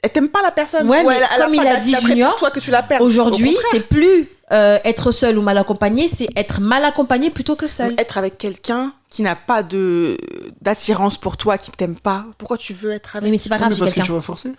[0.02, 0.88] Elle t'aime pas la personne.
[0.90, 3.02] Ouais, Ou mais elle- elle comme il a dit Junior, toi que tu la perds.
[3.02, 7.56] Aujourd'hui, Au c'est plus euh, être seul ou mal accompagné, c'est être mal accompagné plutôt
[7.56, 7.94] que seul.
[7.98, 10.18] être avec quelqu'un qui n'a pas de
[10.62, 12.26] d'attirance pour toi, qui t'aime pas.
[12.38, 14.12] Pourquoi tu veux être avec Oui, mais c'est pas grave, mais j'ai parce que tu
[14.12, 14.54] vas forcer.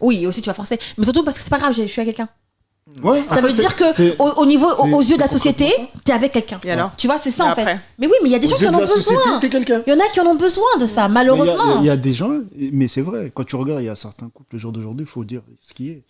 [0.00, 0.78] Oui, aussi tu vas forcer.
[0.96, 2.32] Mais surtout parce que c'est pas grave, j'ai- je suis avec quelqu'un.
[3.02, 5.72] Ouais, Ça veure dire que au, au niveau, aux yeux de la société,
[6.04, 6.58] t'es avec quelqu'un.
[6.96, 7.60] Tu vois, c'est ça Et en fait.
[7.62, 9.40] après Mais oui, mais il y a des gens qui en ont besoin.
[9.42, 11.80] Il y en a qui en ont besoin de ça, il y malheureusement.
[11.80, 12.30] Il y, a des gens,
[12.72, 15.10] mais c'est vrai, quand tu regardes, il y a certains couples, le jour d'aujourd'hui, il
[15.10, 16.02] faut dire ce qui est.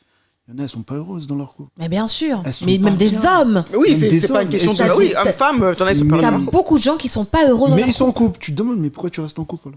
[0.48, 1.70] Il y en a, elles sont pas heureuses dans leur couple.
[1.78, 2.42] Mais bien sûr.
[2.66, 3.64] Mais même des hommes.
[3.70, 4.52] Mais oui, c'est pas une hommes.
[4.52, 4.76] question de.
[4.78, 6.38] ça, Oui, c'est- homme-femme, t'en as, ils sont pas Mais- T'as bien.
[6.50, 8.38] beaucoup de gens qui sont pas heureux dans mais ils sont en couple.
[8.40, 9.68] Tu te demandes, mais pourquoi tu restes en couple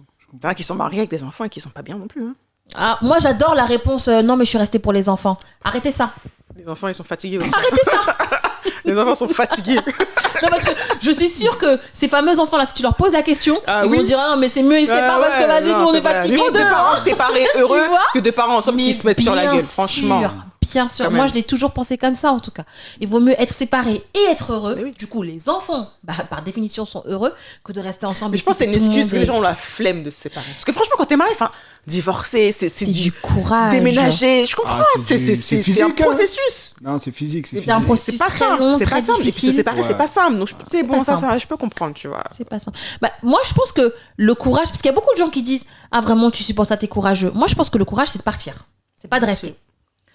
[0.43, 2.23] alors qui sont mariés avec des enfants et qui sont pas bien non plus.
[2.23, 2.33] hein.
[2.73, 5.37] Ah, moi, j'adore la réponse euh, non, mais je suis restée pour les enfants.
[5.63, 6.11] Arrêtez ça.
[6.57, 7.51] Les enfants, ils sont fatigués aussi.
[7.53, 7.99] Arrêtez ça.
[8.85, 9.75] Les enfants sont fatigués.
[10.43, 13.23] non, parce que je suis sûre que ces fameux enfants-là, si tu leur poses la
[13.23, 13.97] question, Ah ils oui.
[13.97, 15.93] vont dire ah, non, mais c'est mieux, ils Ah séparent parce que vas-y, nous on
[15.93, 16.37] est fatigués.
[16.37, 16.69] Mieux dehors.
[16.69, 17.81] parents séparés heureux
[18.13, 20.21] que deux parents ensemble qui se mettent sur la gueule, franchement.
[20.65, 22.63] Sûr, Bien sûr, moi je l'ai toujours pensé comme ça en tout cas.
[22.99, 24.75] Il vaut mieux être séparé et être heureux.
[24.83, 24.91] Oui.
[24.97, 28.31] Du coup, les enfants, bah, par définition, sont heureux que de rester ensemble.
[28.33, 30.19] Mais je pense que c'est une excuse que les gens ont la flemme de se
[30.19, 30.45] séparer.
[30.53, 31.51] Parce que franchement, quand t'es marié, enfin,
[31.87, 33.71] divorcer, c'est du du courage.
[33.71, 34.45] déménager.
[34.45, 35.91] Je comprends, Ah, c'est un hein.
[35.91, 36.73] processus.
[36.83, 37.85] Non, c'est physique, c'est un physique.
[37.85, 38.13] processus.
[38.13, 39.21] C'est pas très simple, long, c'est très pas simple.
[39.27, 40.37] Et puis se séparer, c'est pas simple.
[40.37, 42.23] Donc, je- tu sais, bon, ça, ça, je peux comprendre, tu vois.
[42.35, 42.77] C'est pas simple.
[43.01, 45.41] Bah, moi, je pense que le courage, parce qu'il y a beaucoup de gens qui
[45.41, 47.31] disent Ah, vraiment, tu supportes ça, t'es courageux.
[47.35, 48.55] Moi, je pense que le courage, c'est de partir.
[48.95, 49.53] C'est pas de rester.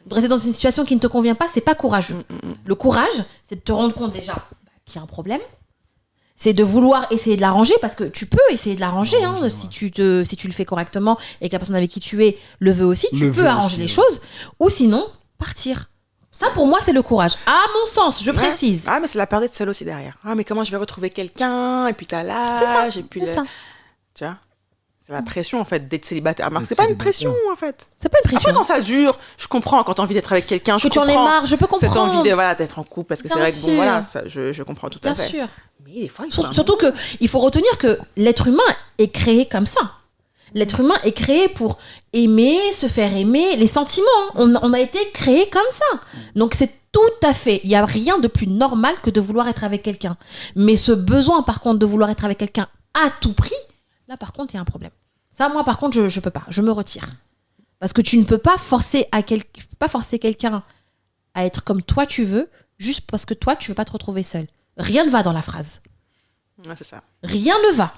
[0.07, 2.15] De rester dans une situation qui ne te convient pas, c'est pas courageux.
[2.15, 2.37] Mm,
[2.67, 5.41] Le courage, c'est de te rendre compte déjà bah, qu'il y a un problème.
[6.37, 9.69] C'est de vouloir essayer de l'arranger parce que tu peux essayer de l'arranger hein, si,
[9.69, 12.39] tu te, si tu le fais correctement et que la personne avec qui tu es
[12.61, 13.89] le veut aussi, tu Le peux arranger aussi, les ouais.
[13.89, 14.23] choses
[14.59, 15.91] ou sinon partir.
[16.31, 17.35] Ça pour moi c'est le courage.
[17.45, 18.37] À mon sens, je Ouais.
[18.39, 18.87] précise.
[18.89, 20.17] Ah, mais c'est la peur d'être seule aussi derrière.
[20.25, 21.89] Ah, mais comment je vais retrouver quelqu'un?
[21.89, 23.45] Et puis t'as C'est ça, l'âge, et puis le- ça.
[24.15, 24.39] Tu vois?
[25.11, 26.49] C'est la pression, en fait, d'être célibataire.
[26.51, 27.89] D'être c'est pas une pression, en fait.
[28.01, 28.51] C'est pas une pression.
[28.51, 29.83] Après, quand ça dure, je comprends.
[29.83, 31.89] Quand t'as envie d'être avec quelqu'un, je que tu en aies marre, je peux Cette
[31.91, 32.19] comprendre.
[32.19, 33.75] envie de, voilà, d'être en couple, parce que c'est Bien vrai que, bon, sûr.
[33.75, 35.29] voilà, ça, je, je comprends tout à Bien fait.
[35.31, 35.49] sûr.
[35.85, 36.53] Mais des fois, il faut.
[36.53, 38.63] Surtout que il faut retenir que l'être humain
[38.99, 39.81] est créé comme ça.
[40.55, 41.79] L'être humain est créé pour
[42.13, 44.07] aimer, se faire aimer, les sentiments.
[44.37, 46.01] On, on a été créé comme ça.
[46.37, 47.61] Donc c'est tout à fait.
[47.65, 50.17] Il n'y a rien de plus normal que de vouloir être avec quelqu'un.
[50.57, 53.55] Mais ce besoin, par contre, de vouloir être avec quelqu'un à tout prix,
[54.09, 54.91] là, par contre, il y a un problème.
[55.41, 56.45] Ça, moi, par contre, je, je peux pas.
[56.49, 57.09] Je me retire.
[57.79, 60.63] Parce que tu ne peux pas forcer à quel- tu pas forcer quelqu'un
[61.33, 64.23] à être comme toi tu veux, juste parce que toi, tu veux pas te retrouver
[64.23, 64.47] seul.
[64.77, 65.81] Rien ne va dans la phrase.
[66.67, 67.03] Ouais, c'est ça.
[67.23, 67.95] Rien ne va.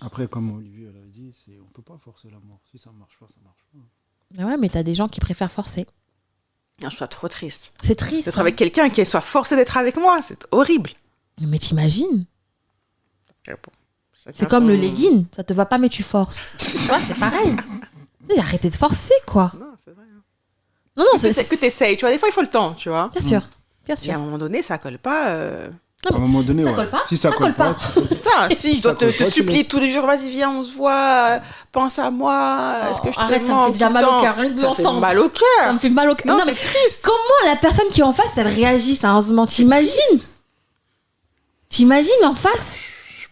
[0.00, 2.62] Après, comme Olivier l'a dit, c'est on peut pas forcer l'amour.
[2.70, 4.42] Si ça marche pas, ça marche pas.
[4.42, 5.86] Ah Ouais, mais t'as des gens qui préfèrent forcer.
[6.80, 7.74] Non, je trouve ça trop triste.
[7.82, 8.24] C'est triste.
[8.24, 8.40] D'être hein.
[8.40, 10.92] avec quelqu'un qui soit forcé d'être avec moi, c'est horrible.
[11.38, 12.24] Mais t'imagines?
[14.32, 15.26] C'est comme son- le legging.
[15.34, 16.52] Ça te va pas, mais tu forces.
[16.58, 17.54] Tu vois, c'est pareil.
[18.38, 19.52] Arrêtez de forcer, quoi.
[19.60, 20.04] Non, c'est vrai.
[20.04, 20.22] hein.
[20.96, 22.10] Non, non, que c'est que t'essayes, tu vois.
[22.12, 23.10] Des fois, il faut le temps, tu vois.
[23.12, 23.40] bien sûr.
[23.84, 24.14] Bien Et à sûr.
[24.14, 25.28] un moment donné, ça colle pas.
[25.28, 25.68] euh,
[26.10, 26.74] À un moment donné, ça ouais.
[26.76, 28.16] colle pas, si ça, ça colle colle pas, pas.
[28.16, 29.68] ça, si je Ça te, te laisses.
[29.68, 30.92] tous les jours, vas-y, viens, on se voit,
[31.32, 31.38] euh,
[31.70, 34.36] pense à moi, est-ce que je te arrête, ça me fait déjà mal au cœur,
[34.36, 35.30] rien de Ça fait mal au Ça
[35.62, 35.74] cœur.
[35.74, 36.26] me fait mal au cœur.
[36.26, 37.00] Non, Non, c'est mais triste.
[37.02, 40.20] comment la personne qui est en face, elle réagit sérieusement T'imagines?
[41.68, 42.76] T'imagines en face?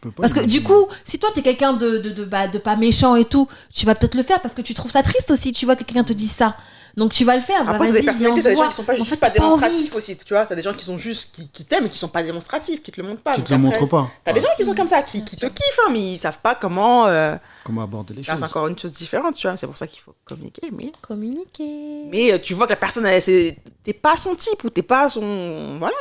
[0.02, 0.22] Peux pas.
[0.22, 3.16] Parce que du coup, si toi t'es quelqu'un de, de, de, bah, de pas méchant
[3.16, 5.64] et tout, tu vas peut-être le faire parce que tu trouves ça triste aussi, tu
[5.64, 6.56] vois que quelqu'un te dise ça.
[6.94, 7.64] Donc tu vas le faire.
[7.64, 9.16] bah, Après, t'as vas-y, des personnalités, t'as des gens qui sont pas En juste fait,
[9.16, 10.44] pas démonstratifs aussi, tu vois.
[10.44, 12.92] T'as des gens qui sont juste, qui, qui t'aiment et qui sont pas démonstratifs, qui
[12.92, 13.32] te le montrent pas.
[13.34, 14.10] Qui te le montrent pas.
[14.22, 16.40] T'as des gens qui sont comme ça, qui, qui te kiffent, hein, mais ils savent
[16.40, 17.06] pas comment.
[17.06, 17.34] euh,
[17.64, 18.36] Comment aborder les choses.
[18.36, 19.56] c'est encore une chose différente, tu vois.
[19.56, 20.68] C'est pour ça qu'il faut communiquer.
[20.70, 22.02] Mais, Communiquer.
[22.10, 24.82] mais euh, tu vois que la personne, elle, c'est- t'es pas son type ou t'es
[24.82, 25.78] pas son.
[25.78, 25.94] Voilà.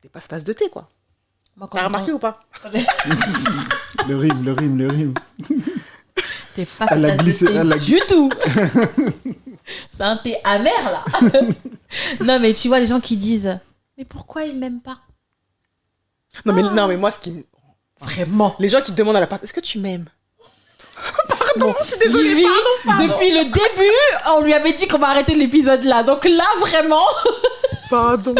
[0.00, 0.88] T'es pas sa tasse de thé, quoi.
[1.70, 2.40] T'as remarqué ou pas
[4.08, 5.14] Le rime, le rime, le rime.
[6.54, 8.30] T'es pas Elle a glissé, thé elle a du tout.
[9.90, 11.04] C'est un thé amer là.
[12.20, 13.58] non mais tu vois les gens qui disent
[13.96, 14.98] mais pourquoi ils m'aiment pas?
[16.44, 17.44] Non mais, non, mais moi, ce qui me.
[18.00, 18.56] Vraiment.
[18.58, 20.06] Les gens qui demandent à la personne, est-ce que tu m'aimes?
[21.28, 22.34] Pardon, je suis désolée.
[22.34, 22.46] Livy,
[22.84, 26.02] pardon, depuis le début, on lui avait dit qu'on va arrêter l'épisode là.
[26.02, 27.04] Donc là vraiment,
[27.90, 28.34] Pardon.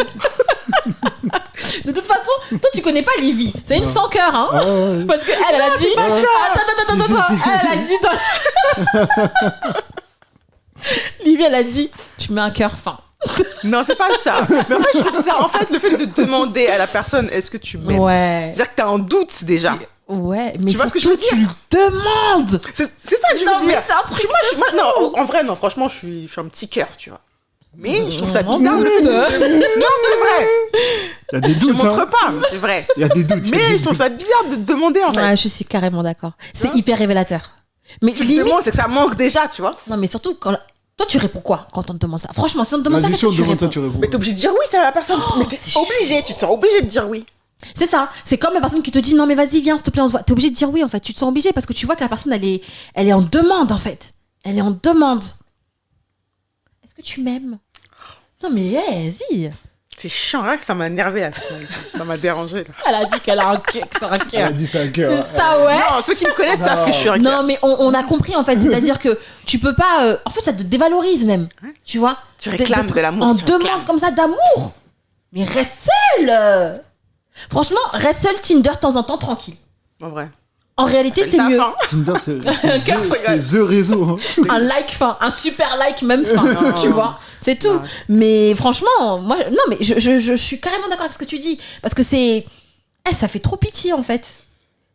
[1.85, 3.53] De toute façon, toi tu connais pas Livy.
[3.65, 4.49] C'est une sans cœur hein.
[4.53, 5.05] Ah, ouais, ouais.
[5.05, 5.87] Parce qu'elle, elle a dit.
[5.95, 6.15] pas ça.
[6.51, 7.35] Attends, attends, attends, attends.
[7.63, 7.97] Elle a dit
[9.63, 9.81] dans.
[11.25, 12.97] Livy, elle a dit Tu mets un cœur fin.
[13.63, 14.45] Non, c'est pas ça.
[14.69, 17.27] Mais en fait, je trouve ça, en fait, le fait de demander à la personne,
[17.31, 17.97] est-ce que tu m'aimes?
[17.99, 18.51] Ouais.
[18.53, 19.75] C'est-à-dire que t'as un doute déjà.
[20.07, 22.59] Ouais, mais Tu vois ce que je veux tu lui demandes.
[22.73, 23.81] C'est ça que je veux Non, mais dire.
[23.87, 26.27] c'est un truc moi, je suis- moi, de non, en vrai, non, franchement, je suis,
[26.27, 27.19] je suis un petit cœur, tu vois.
[27.77, 29.09] Mais je trouve ça Oh, bizarre le fait de...
[29.09, 30.47] Non, c'est vrai.
[31.31, 31.73] Il y a des Je doutes.
[31.77, 32.07] montre hein.
[32.07, 32.87] pas, mais c'est vrai.
[32.97, 33.43] Il y a des doutes.
[33.51, 33.97] Mais des je trouve doutes.
[33.97, 35.19] ça bizarre de te demander, en fait.
[35.21, 36.31] Ouais, je suis carrément d'accord.
[36.53, 37.51] C'est hyper révélateur.
[38.01, 38.53] Mais Tu limite.
[38.63, 39.75] c'est que ça manque déjà, tu vois.
[39.87, 40.57] Non, mais surtout, quand.
[40.97, 42.29] Toi, tu réponds quoi quand on te demande ça?
[42.33, 43.73] Franchement, si on te demande ça, qu'est-ce que tu demande ça, réponds?
[43.73, 43.97] tu réponds.
[43.99, 45.19] Mais t'es obligé de dire oui, c'est la personne.
[45.37, 47.25] mais t'es obligé, tu te sens obligé de dire oui.
[47.75, 48.09] C'est ça.
[48.23, 50.07] C'est comme la personne qui te dit non mais vas-y viens s'il te plaît on
[50.07, 50.23] se voit.
[50.23, 50.99] T'es obligé de dire oui en fait.
[51.01, 52.61] Tu te sens obligé parce que tu vois que la personne elle est,
[52.93, 54.13] elle est en demande en fait.
[54.45, 55.23] Elle est en demande.
[56.83, 57.57] Est-ce que tu m'aimes?
[58.43, 59.53] Non mais hey, vas-y.
[59.97, 61.21] C'est chiant, hein, que ça m'a énervé.
[61.21, 61.31] là.
[61.95, 62.65] Ça m'a dérangé.
[62.65, 62.73] Là.
[62.85, 63.87] Elle a dit qu'elle a un cœur.
[63.89, 64.51] que c'est un Elle a cœur.
[64.51, 65.25] dit ça à cœur.
[65.31, 65.77] C'est ça ouais.
[65.77, 67.41] Non, ceux qui me connaissent savent que je suis un cœur.
[67.41, 68.59] Non mais on, on a compris en fait.
[68.59, 70.03] C'est-à-dire que tu peux pas.
[70.05, 71.47] euh, En fait ça te dévalorise même.
[71.85, 72.17] Tu vois?
[72.37, 73.61] Tu réclames D'être de l'amour, En tu réclames.
[73.61, 74.73] demande comme ça d'amour.
[75.31, 76.81] Mais reste seul.
[77.49, 79.55] Franchement reste seul Tinder de temps en temps tranquille.
[80.01, 80.29] En vrai.
[80.77, 81.61] En réalité c'est mieux.
[81.61, 81.73] hein.
[81.89, 84.03] Tinder, c'est the- réseau.
[84.03, 84.45] hein.
[84.49, 86.73] un like fin, un super like même fin, Non.
[86.81, 87.17] tu vois.
[87.39, 87.73] C'est tout.
[87.73, 87.81] Non.
[88.09, 91.37] Mais franchement, moi, non, mais je, je, je suis carrément d'accord avec ce que tu
[91.39, 91.59] dis.
[91.81, 92.45] Parce que c'est.
[93.09, 94.25] Eh, ça fait trop pitié, en fait.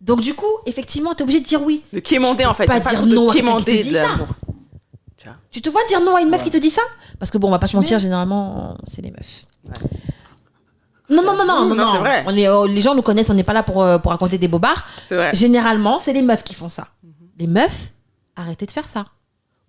[0.00, 1.82] Donc, du coup, effectivement, t'es obligé de dire oui.
[1.92, 2.66] De quémander, en fait.
[2.66, 4.06] pas dire de non à quelqu'un qui te quémander dit ça.
[5.52, 6.82] Tu te vois dire non à une meuf qui te dit ça?
[7.18, 9.44] Parce que bon, on va pas se mentir, généralement, c'est les meufs.
[11.10, 12.24] Non, non, non, non, non, Non, c'est vrai.
[12.26, 14.38] On est, euh, les gens nous connaissent, on n'est pas là pour, euh, pour raconter
[14.38, 14.84] des bobards.
[15.06, 15.30] C'est vrai.
[15.34, 16.88] Généralement, c'est les meufs qui font ça.
[17.38, 17.92] Les meufs,
[18.36, 19.04] arrêtez de faire ça.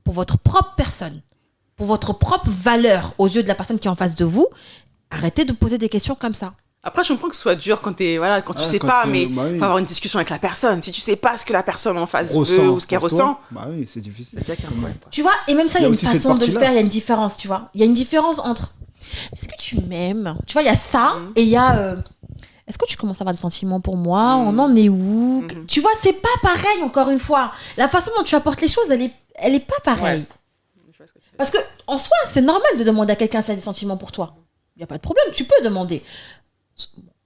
[0.03, 1.21] Pour votre propre personne,
[1.75, 4.47] pour votre propre valeur aux yeux de la personne qui est en face de vous,
[5.09, 6.53] arrêtez de poser des questions comme ça.
[6.83, 9.03] Après, je comprends que ce soit dur quand, voilà, quand tu Ah, sais quand pas,
[9.03, 9.57] t'es- mais bah oui.
[9.59, 10.81] faut avoir une discussion avec la personne.
[10.81, 12.99] Si tu sais pas ce que la personne en face Ressent veut ou ce qu'elle
[12.99, 14.39] pour toi, ressent, Bah oui, c'est difficile.
[14.39, 14.95] c'est déjà qu'il y a un problème.
[14.99, 15.09] quoi.
[15.11, 16.77] Tu vois, et même ça, il y a, une façon de le faire, il y
[16.77, 17.69] a une différence, tu vois.
[17.75, 18.73] Il y a une différence entre
[19.35, 20.37] est-ce que tu m'aimes?
[20.47, 21.31] Tu vois, il y a ça Mhm.
[21.35, 21.95] et il y a euh,
[22.67, 24.37] est-ce que tu commences à avoir des sentiments pour moi?
[24.37, 24.47] Mhm.
[24.59, 25.41] On en est où?
[25.43, 25.65] Mhm.
[25.67, 27.51] Tu vois, c'est pas pareil, encore une fois.
[27.77, 30.25] La façon dont tu apportes les choses, elle est, elle est pas pareille.
[30.99, 31.05] Ouais.
[31.37, 34.11] Parce que en soi, c'est normal de demander à quelqu'un s'il a des sentiments pour
[34.11, 34.35] toi.
[34.75, 36.03] Il n'y a pas de problème, tu peux demander.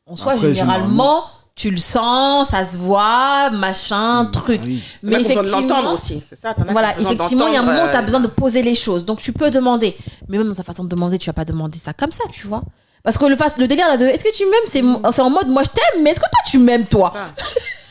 [0.08, 4.62] En soi, Après, généralement, tu le sens, ça se voit, machin, truc.
[4.66, 4.84] Oui.
[5.02, 6.22] T'en as Mais de effectivement, aussi.
[6.34, 8.62] Ça, voilà, effectivement, il y a un moment où tu as besoin de euh, poser
[8.62, 9.06] les choses.
[9.06, 9.96] Donc tu peux demander.
[10.28, 12.46] Mais même dans sa façon de demander, tu vas pas demander ça comme ça, tu
[12.48, 12.64] vois.
[13.04, 15.64] Parce que le, le délire là de est-ce que tu m'aimes, c'est en mode moi
[15.64, 17.14] je t'aime, mais est-ce que toi tu m'aimes toi?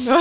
[0.00, 0.18] non,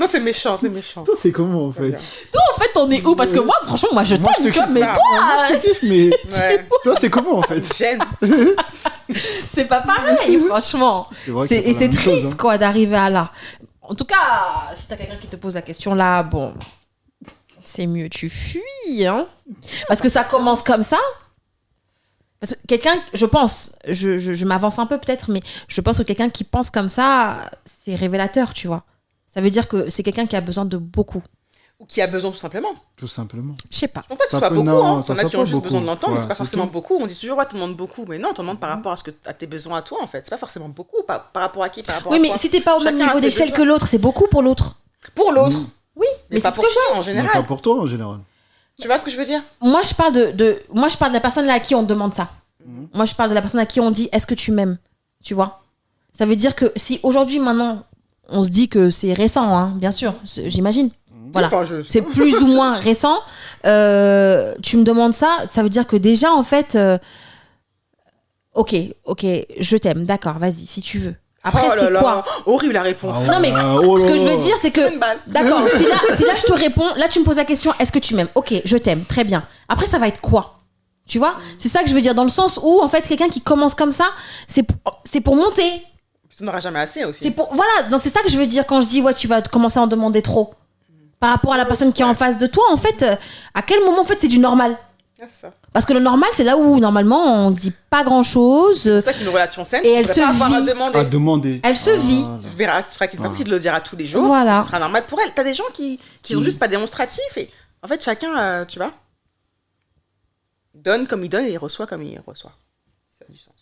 [0.00, 1.02] Non, c'est méchant, c'est méchant.
[1.04, 1.98] Toi, c'est comment en fait bien.
[2.32, 3.16] Toi en fait on est où?
[3.16, 4.92] Parce que moi franchement moi je t'aime, te tu vois, mais ça.
[4.94, 6.68] toi Moi, je te kiffe, mais Ouais.
[6.84, 7.76] toi, c'est comment en fait?
[7.76, 8.00] Gêne.
[9.46, 11.08] c'est pas pareil franchement.
[11.26, 12.36] Vrai Et c'est chose, triste hein.
[12.38, 13.32] quoi d'arriver à là.
[13.82, 14.16] En tout cas,
[14.74, 16.54] si t'as quelqu'un qui te pose la question là, bon,
[17.64, 19.26] c'est mieux tu fuis, hein.
[19.88, 20.98] Parce que ça commence comme ça.
[22.40, 25.98] Parce que quelqu'un, je pense, je, je, je m'avance un peu peut-être, mais je pense
[25.98, 28.84] que quelqu'un qui pense comme ça, c'est révélateur, tu vois.
[29.26, 31.22] Ça veut dire que c'est quelqu'un qui a besoin de beaucoup.
[31.80, 32.70] Ou qui a besoin tout simplement.
[32.96, 33.54] Tout simplement.
[33.70, 34.02] Je sais pas.
[34.02, 34.62] Je pense pas que ce soit beaucoup.
[34.66, 35.02] non, hein.
[35.02, 35.64] ça as soit qui ont juste beaucoup.
[35.64, 36.72] besoin de l'entendre, Ouais, c'est pas forcément tout.
[36.72, 36.96] beaucoup.
[37.00, 38.04] On dit toujours, ouais, tu demandes beaucoup.
[38.08, 40.06] Mais non, tu demandes par rapport à, ce que, à tes besoins à toi, en
[40.08, 40.22] fait.
[40.24, 41.02] C'est pas forcément beaucoup.
[41.04, 42.80] Par, par rapport à qui Par rapport Oui, à mais quoi si t'es pas au
[42.82, 44.76] même Chacun a niveau d'échelle que l'autre, c'est beaucoup pour l'autre.
[45.14, 45.58] Pour l'autre.
[45.94, 47.30] Oui, Mais, mais, pas c'est ce pour que je toi, en Mais général.
[47.32, 48.18] pas pour toi en général.
[48.80, 49.42] Tu vois ce que je veux dire?
[49.60, 52.14] Moi, je parle de, de- moi, je parle de la personne à qui on demande
[52.14, 52.28] ça.
[52.64, 52.88] Mhm.
[52.94, 54.78] Moi, je parle de la personne à qui on dit est-ce que tu m'aimes?
[55.24, 55.62] Tu vois?
[56.12, 57.84] Ça veut dire que si aujourd'hui, maintenant,
[58.28, 60.90] on se dit que c'est récent, hein, bien sûr, j'imagine.
[61.32, 61.48] Voilà.
[61.48, 63.18] Enfin, je- C'est plus ou moins récent.
[63.66, 66.98] Euh, tu me demandes ça, ça veut dire que déjà, en fait, euh,
[68.54, 68.74] ok,
[69.04, 69.26] ok,
[69.58, 71.14] je t'aime, d'accord, vas-y, si tu veux.
[71.48, 73.24] Après, oh là c'est là, quoi Horrible la réponse.
[73.24, 74.98] Non, mais oh Ce que je veux dire, c'est que.
[75.26, 77.92] D'accord, si là, si là je te réponds, là tu me poses la question, est-ce
[77.92, 78.28] que tu m'aimes?
[78.34, 79.44] Ok, je t'aime, très bien.
[79.68, 80.58] Après, ça va être quoi?
[81.08, 81.36] Tu vois?
[81.58, 83.74] C'est ça que je veux dire, dans le sens où, en fait, quelqu'un qui commence
[83.74, 84.04] comme ça,
[84.46, 85.82] c'est pour, c'est pour monter.
[86.36, 87.20] Tu n'auras jamais assez aussi.
[87.22, 89.26] C'est pour, voilà, donc c'est ça que je veux dire quand je dis, ouais, tu
[89.26, 90.52] vas commencer à en demander trop.
[91.18, 93.16] Par rapport à la personne qui est en face de toi, en fait, euh,
[93.54, 94.76] à quel moment, en fait, c'est du normal?
[95.20, 95.52] Ah, ça.
[95.72, 99.28] Parce que le normal, c'est là où, normalement, on dit pas grand-chose, C'est ça qu'une
[99.28, 100.66] relation saine, Et elle se pas avoir à vit.
[100.66, 100.98] demander.
[100.98, 101.60] À demander.
[101.64, 102.22] elle se vit.
[102.22, 102.38] Voilà.
[102.42, 103.36] Tu verras, tu seras quelqu'un Ah.
[103.36, 104.24] qui te le dira tous les jours.
[104.26, 104.62] Voilà.
[104.62, 105.32] Ce sera normal pour elle.
[105.34, 106.44] T'as des gens qui, qui sont Mm.
[106.44, 107.36] juste pas démonstratifs.
[107.36, 107.50] Et
[107.82, 108.92] en fait, chacun, euh, tu vois,
[110.74, 112.52] donne comme il donne et il reçoit comme il reçoit.
[113.18, 113.54] Ça a du sens.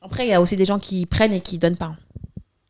[0.00, 1.94] Après, il y a aussi des gens qui prennent et qui donnent pas.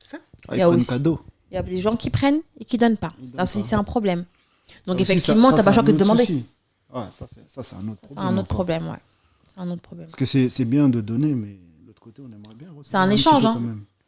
[0.02, 0.18] C'est ça
[0.48, 1.20] Ah, Il y a aussi- cadeau.
[1.50, 3.10] Il y a des gens qui prennent et qui donnent pas.
[3.20, 3.66] Ils Ça donnent aussi, pas.
[3.68, 4.24] c'est un problème.
[4.86, 6.24] Donc, Ça effectivement, t'as pas le choix que de demander.
[6.26, 6.44] souci.
[6.94, 8.34] Ouais, ça, c'est- c'est un autre Ça, C'est problème.
[8.34, 8.98] un autre problème, ouais.
[9.48, 10.06] C'est un autre problème.
[10.06, 12.86] Parce que c'est c'est bien de donner, mais de l'autre côté, on aimerait bien recevoir
[12.86, 13.60] C'est un échange, hein.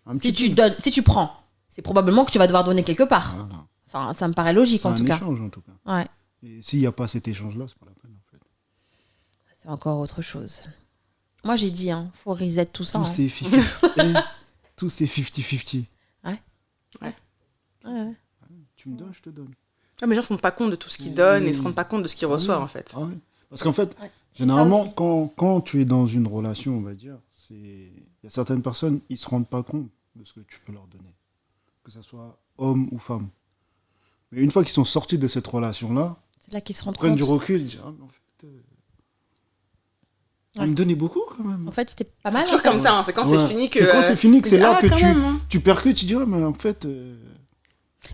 [0.07, 1.33] Un Si tu donnes, si tu prends,
[1.69, 3.35] c'est probablement que tu vas devoir donner quelque part.
[3.37, 3.67] Voilà.
[3.89, 5.17] Enfin, ça me paraît logique C'est en un tout cas.
[5.17, 5.73] échange, en tout cas.
[5.95, 6.07] Ouais,
[6.43, 8.43] Et s'il n'y a pas cet échange-là, c'est pas la peine, en fait.
[9.57, 10.69] c'est encore autre chose.
[11.45, 12.99] Moi, j'ai dit, hein, faut reset tout ça.
[12.99, 13.09] Tout hein.
[13.09, 14.25] c'est 50
[14.77, 15.85] Tout c'est 50-50.
[16.25, 16.41] Ouais,
[17.03, 17.15] ouais.
[18.77, 19.51] Tu me donnes, je te donne.
[20.03, 21.63] Ah, mais les gens se rendent pas compte de tout ce qu'ils donnent et se
[21.63, 22.65] rendent pas compte de ce qu'ils Ah reçoivent oui.
[22.65, 22.93] en fait.
[22.97, 23.09] Ah.
[23.49, 24.11] Parce qu'en fait, Ouais.
[24.35, 27.17] généralement, quand, quand tu es dans une relation, on va dire,
[27.51, 27.91] il
[28.23, 30.87] y a certaines personnes, ils se rendent pas compte de ce que tu peux leur
[30.89, 31.15] donner.
[31.85, 33.29] Que ce soit homme ou femme.
[34.33, 36.99] Mais une fois qu'ils sont sortis de cette relation-là, C'est là qu'ils se rendent ils
[36.99, 37.19] prennent compte.
[37.19, 38.61] du recul, ils disent Ah, mais en fait, euh,
[40.59, 40.67] Ouais.
[40.67, 41.69] me donnait beaucoup quand même.
[41.69, 42.45] En fait, c'était pas mal.
[42.45, 43.37] toujours comme ça, hein, c'est quand Ouais.
[43.37, 43.79] c'est fini que.
[43.79, 45.41] C'est quand euh, c'est fini que c'est là ah, que quand tu, hein.
[45.51, 47.15] tu percutes, tu dis, ouais, mais en fait, euh,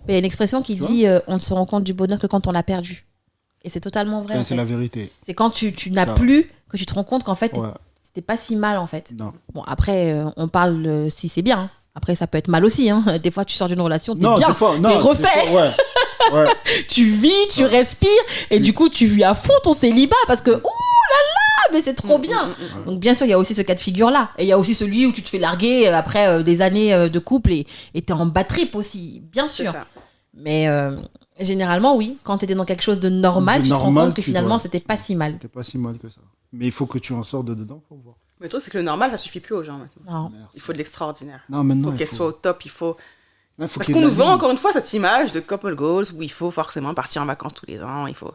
[0.07, 1.85] Mais il y a une expression qui Tu dit euh, on ne se rend compte
[1.85, 3.05] du bonheur que quand on l'a perdu.
[3.65, 4.39] Et c'est totalement vrai.
[4.39, 5.11] ouais, c'est la vérité.
[5.25, 7.69] C'est quand tu, tu n'as plus que tu te rends compte qu'en fait, Ouais,
[8.03, 9.13] c'était pas si mal en fait.
[9.17, 9.33] non.
[9.55, 11.71] Bon, après, euh, on parle euh, si c'est bien.
[11.95, 12.91] Après, ça peut être mal aussi.
[12.91, 13.05] Hein.
[13.23, 14.37] Des fois, tu sors d'une relation, t'es bien.
[14.37, 14.45] t'es
[14.97, 15.47] refait.
[15.47, 15.71] fois, ouais.
[16.33, 16.47] Ouais.
[16.89, 18.09] tu vis, tu respires,
[18.51, 20.71] et du coup, tu vis à fond ton célibat parce que, ouh là là,
[21.73, 22.47] mais c'est trop Mm, bien.
[22.47, 22.51] mm,
[22.81, 22.85] mm.
[22.87, 24.31] Donc, bien sûr, il y a aussi ce cas de figure-là.
[24.39, 26.63] Et il y a aussi celui où tu te fais larguer euh, après euh, des
[26.63, 29.73] années euh, de couple et t'es en bad trip aussi, bien sûr.
[30.35, 30.97] Mais euh,
[31.41, 34.17] généralement, oui, quand t'étais dans quelque chose de normal, De tu te rends normal, compte
[34.17, 35.33] que tu finalement, dois- c'était pas si mal.
[35.33, 36.21] C'était pas si mal que ça.
[36.53, 38.17] Mais il faut que tu en sortes de dedans pour voir.
[38.41, 40.31] Mais le truc, c'est que le normal, ça suffit plus aux gens maintenant.
[40.31, 40.33] Non.
[40.55, 41.41] Il faut de l'extraordinaire.
[41.49, 41.91] Non, Il maintenant.
[41.93, 42.97] faut qu'elle soit au top, il faut.
[43.59, 44.33] Ouais, faut Parce qu'il y qu'on ait nous la vend vie.
[44.33, 47.55] encore une fois cette image de couple goals où il faut forcément partir en vacances
[47.55, 48.33] tous les ans, il faut.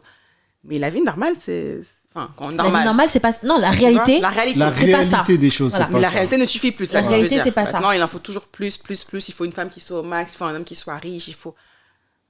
[0.64, 1.80] Mais la vie normale, c'est.
[2.18, 2.84] Enfin, quand La vie normal.
[2.84, 3.32] normale, c'est pas.
[3.44, 4.20] Non, la réalité.
[4.20, 4.58] La réalité.
[4.58, 5.16] La c'est pas ça.
[5.22, 5.86] réalité des choses, Voilà.
[5.86, 6.14] pas la ça.
[6.14, 6.92] réalité ne suffit plus.
[6.92, 7.72] La réalité, c'est pas ça.
[7.74, 9.28] Maintenant, il en faut toujours plus, plus, plus.
[9.28, 11.28] Il faut une femme qui soit au max, il faut un homme qui soit riche,
[11.28, 11.54] il faut.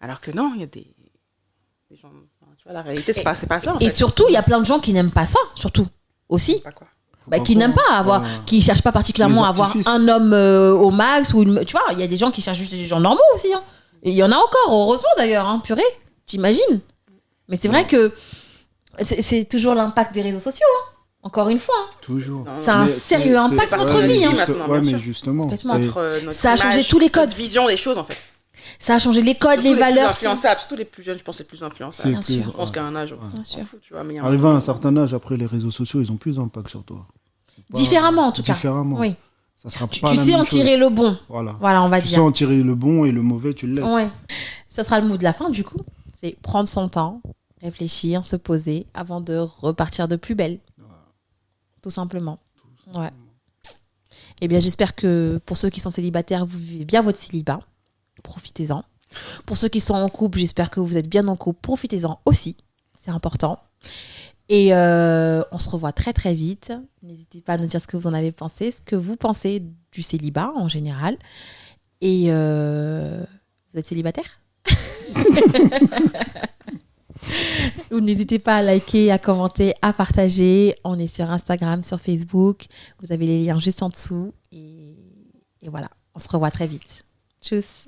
[0.00, 0.86] Alors que non, il y a des.
[1.90, 2.08] des gens...
[2.08, 3.74] enfin, Tu vois, la réalité, c'est pas, c'est pas ça.
[3.74, 3.94] En Et fait.
[3.94, 5.86] surtout, il y a plein de gens qui n'aiment pas ça, surtout.
[6.28, 6.60] Aussi.
[6.60, 6.86] Pas quoi?
[7.24, 8.28] Faut Bah, pas qui n'aiment pas avoir, Ouais.
[8.46, 11.82] qui cherchent pas particulièrement à avoir un homme euh, au max ou une, tu vois,
[11.92, 13.52] il y a des gens qui cherchent juste des gens normaux aussi.
[13.54, 13.62] hein.
[14.02, 15.82] Et il y en a encore, heureusement d'ailleurs, hein, purée,
[16.26, 16.80] t'imagines.
[17.48, 18.12] Mais c'est vrai que
[19.04, 20.66] c'est c'est toujours l'impact des réseaux sociaux.
[20.78, 20.92] hein.
[21.22, 21.90] Encore une fois, hein.
[22.00, 22.44] Toujours.
[22.62, 24.98] Ça a un Mais sérieux c'est- impact c'est- sur notre vie, mais hein, Ouais, mais
[25.00, 25.48] justement.
[25.50, 27.30] C'est- Notre, Ça a changé image, tous les codes.
[27.30, 28.16] Vision des choses, en fait.
[28.78, 30.04] ça a changé les codes, Surtout les plus valeurs.
[30.10, 30.10] tout.
[30.16, 32.02] influençables, surtout les plus jeunes, je pense, les plus influençables.
[32.04, 32.52] C'est Bien plus- sûr.
[32.52, 33.18] Je pense qu'à un âge, Ouais.
[33.34, 33.60] Bien sûr.
[33.64, 34.04] fout, tu vois.
[34.04, 36.84] Mais Arrivé à un certain âge, après les réseaux sociaux, ils ont plus d'impact sur
[36.84, 37.04] toi.
[37.54, 38.54] C'est pas- Différemment, en tout cas.
[38.54, 38.96] Différemment.
[38.98, 39.14] Oui.
[39.56, 40.80] Ça sera Tu, pas tu la sais même en tirer chose.
[40.80, 41.18] le bon.
[41.28, 41.56] Voilà.
[41.60, 42.24] Voilà, on va Tu sais dire.
[42.24, 43.90] en tirer le bon et le mauvais, tu le laisses.
[43.92, 44.06] Ouais.
[44.68, 45.78] Ce sera le mot de la fin, du coup.
[46.20, 47.20] C'est prendre son temps,
[47.62, 50.58] réfléchir, se poser avant de repartir de plus belle.
[51.82, 52.38] Tout simplement.
[52.94, 53.10] Ouais.
[54.40, 57.60] Eh bien, j'espère que pour ceux qui sont célibataires, vous vivez bien votre célibat.
[58.22, 58.84] Profitez-en.
[59.46, 61.60] Pour ceux qui sont en couple, j'espère que vous êtes bien en couple.
[61.60, 62.56] Profitez-en aussi.
[62.94, 63.60] C'est important.
[64.48, 66.72] Et euh, on se revoit très très vite.
[67.02, 69.62] N'hésitez pas à nous dire ce que vous en avez pensé, ce que vous pensez
[69.92, 71.16] du célibat en général.
[72.00, 73.24] Et euh,
[73.72, 74.40] vous êtes célibataire?
[77.90, 80.74] N'hésitez pas à liker, à commenter, à partager.
[80.84, 82.66] On est sur Instagram, sur Facebook.
[83.00, 84.32] Vous avez les liens juste en dessous.
[84.52, 84.96] Et,
[85.62, 87.04] et voilà, on se revoit très vite.
[87.42, 87.86] Tchuss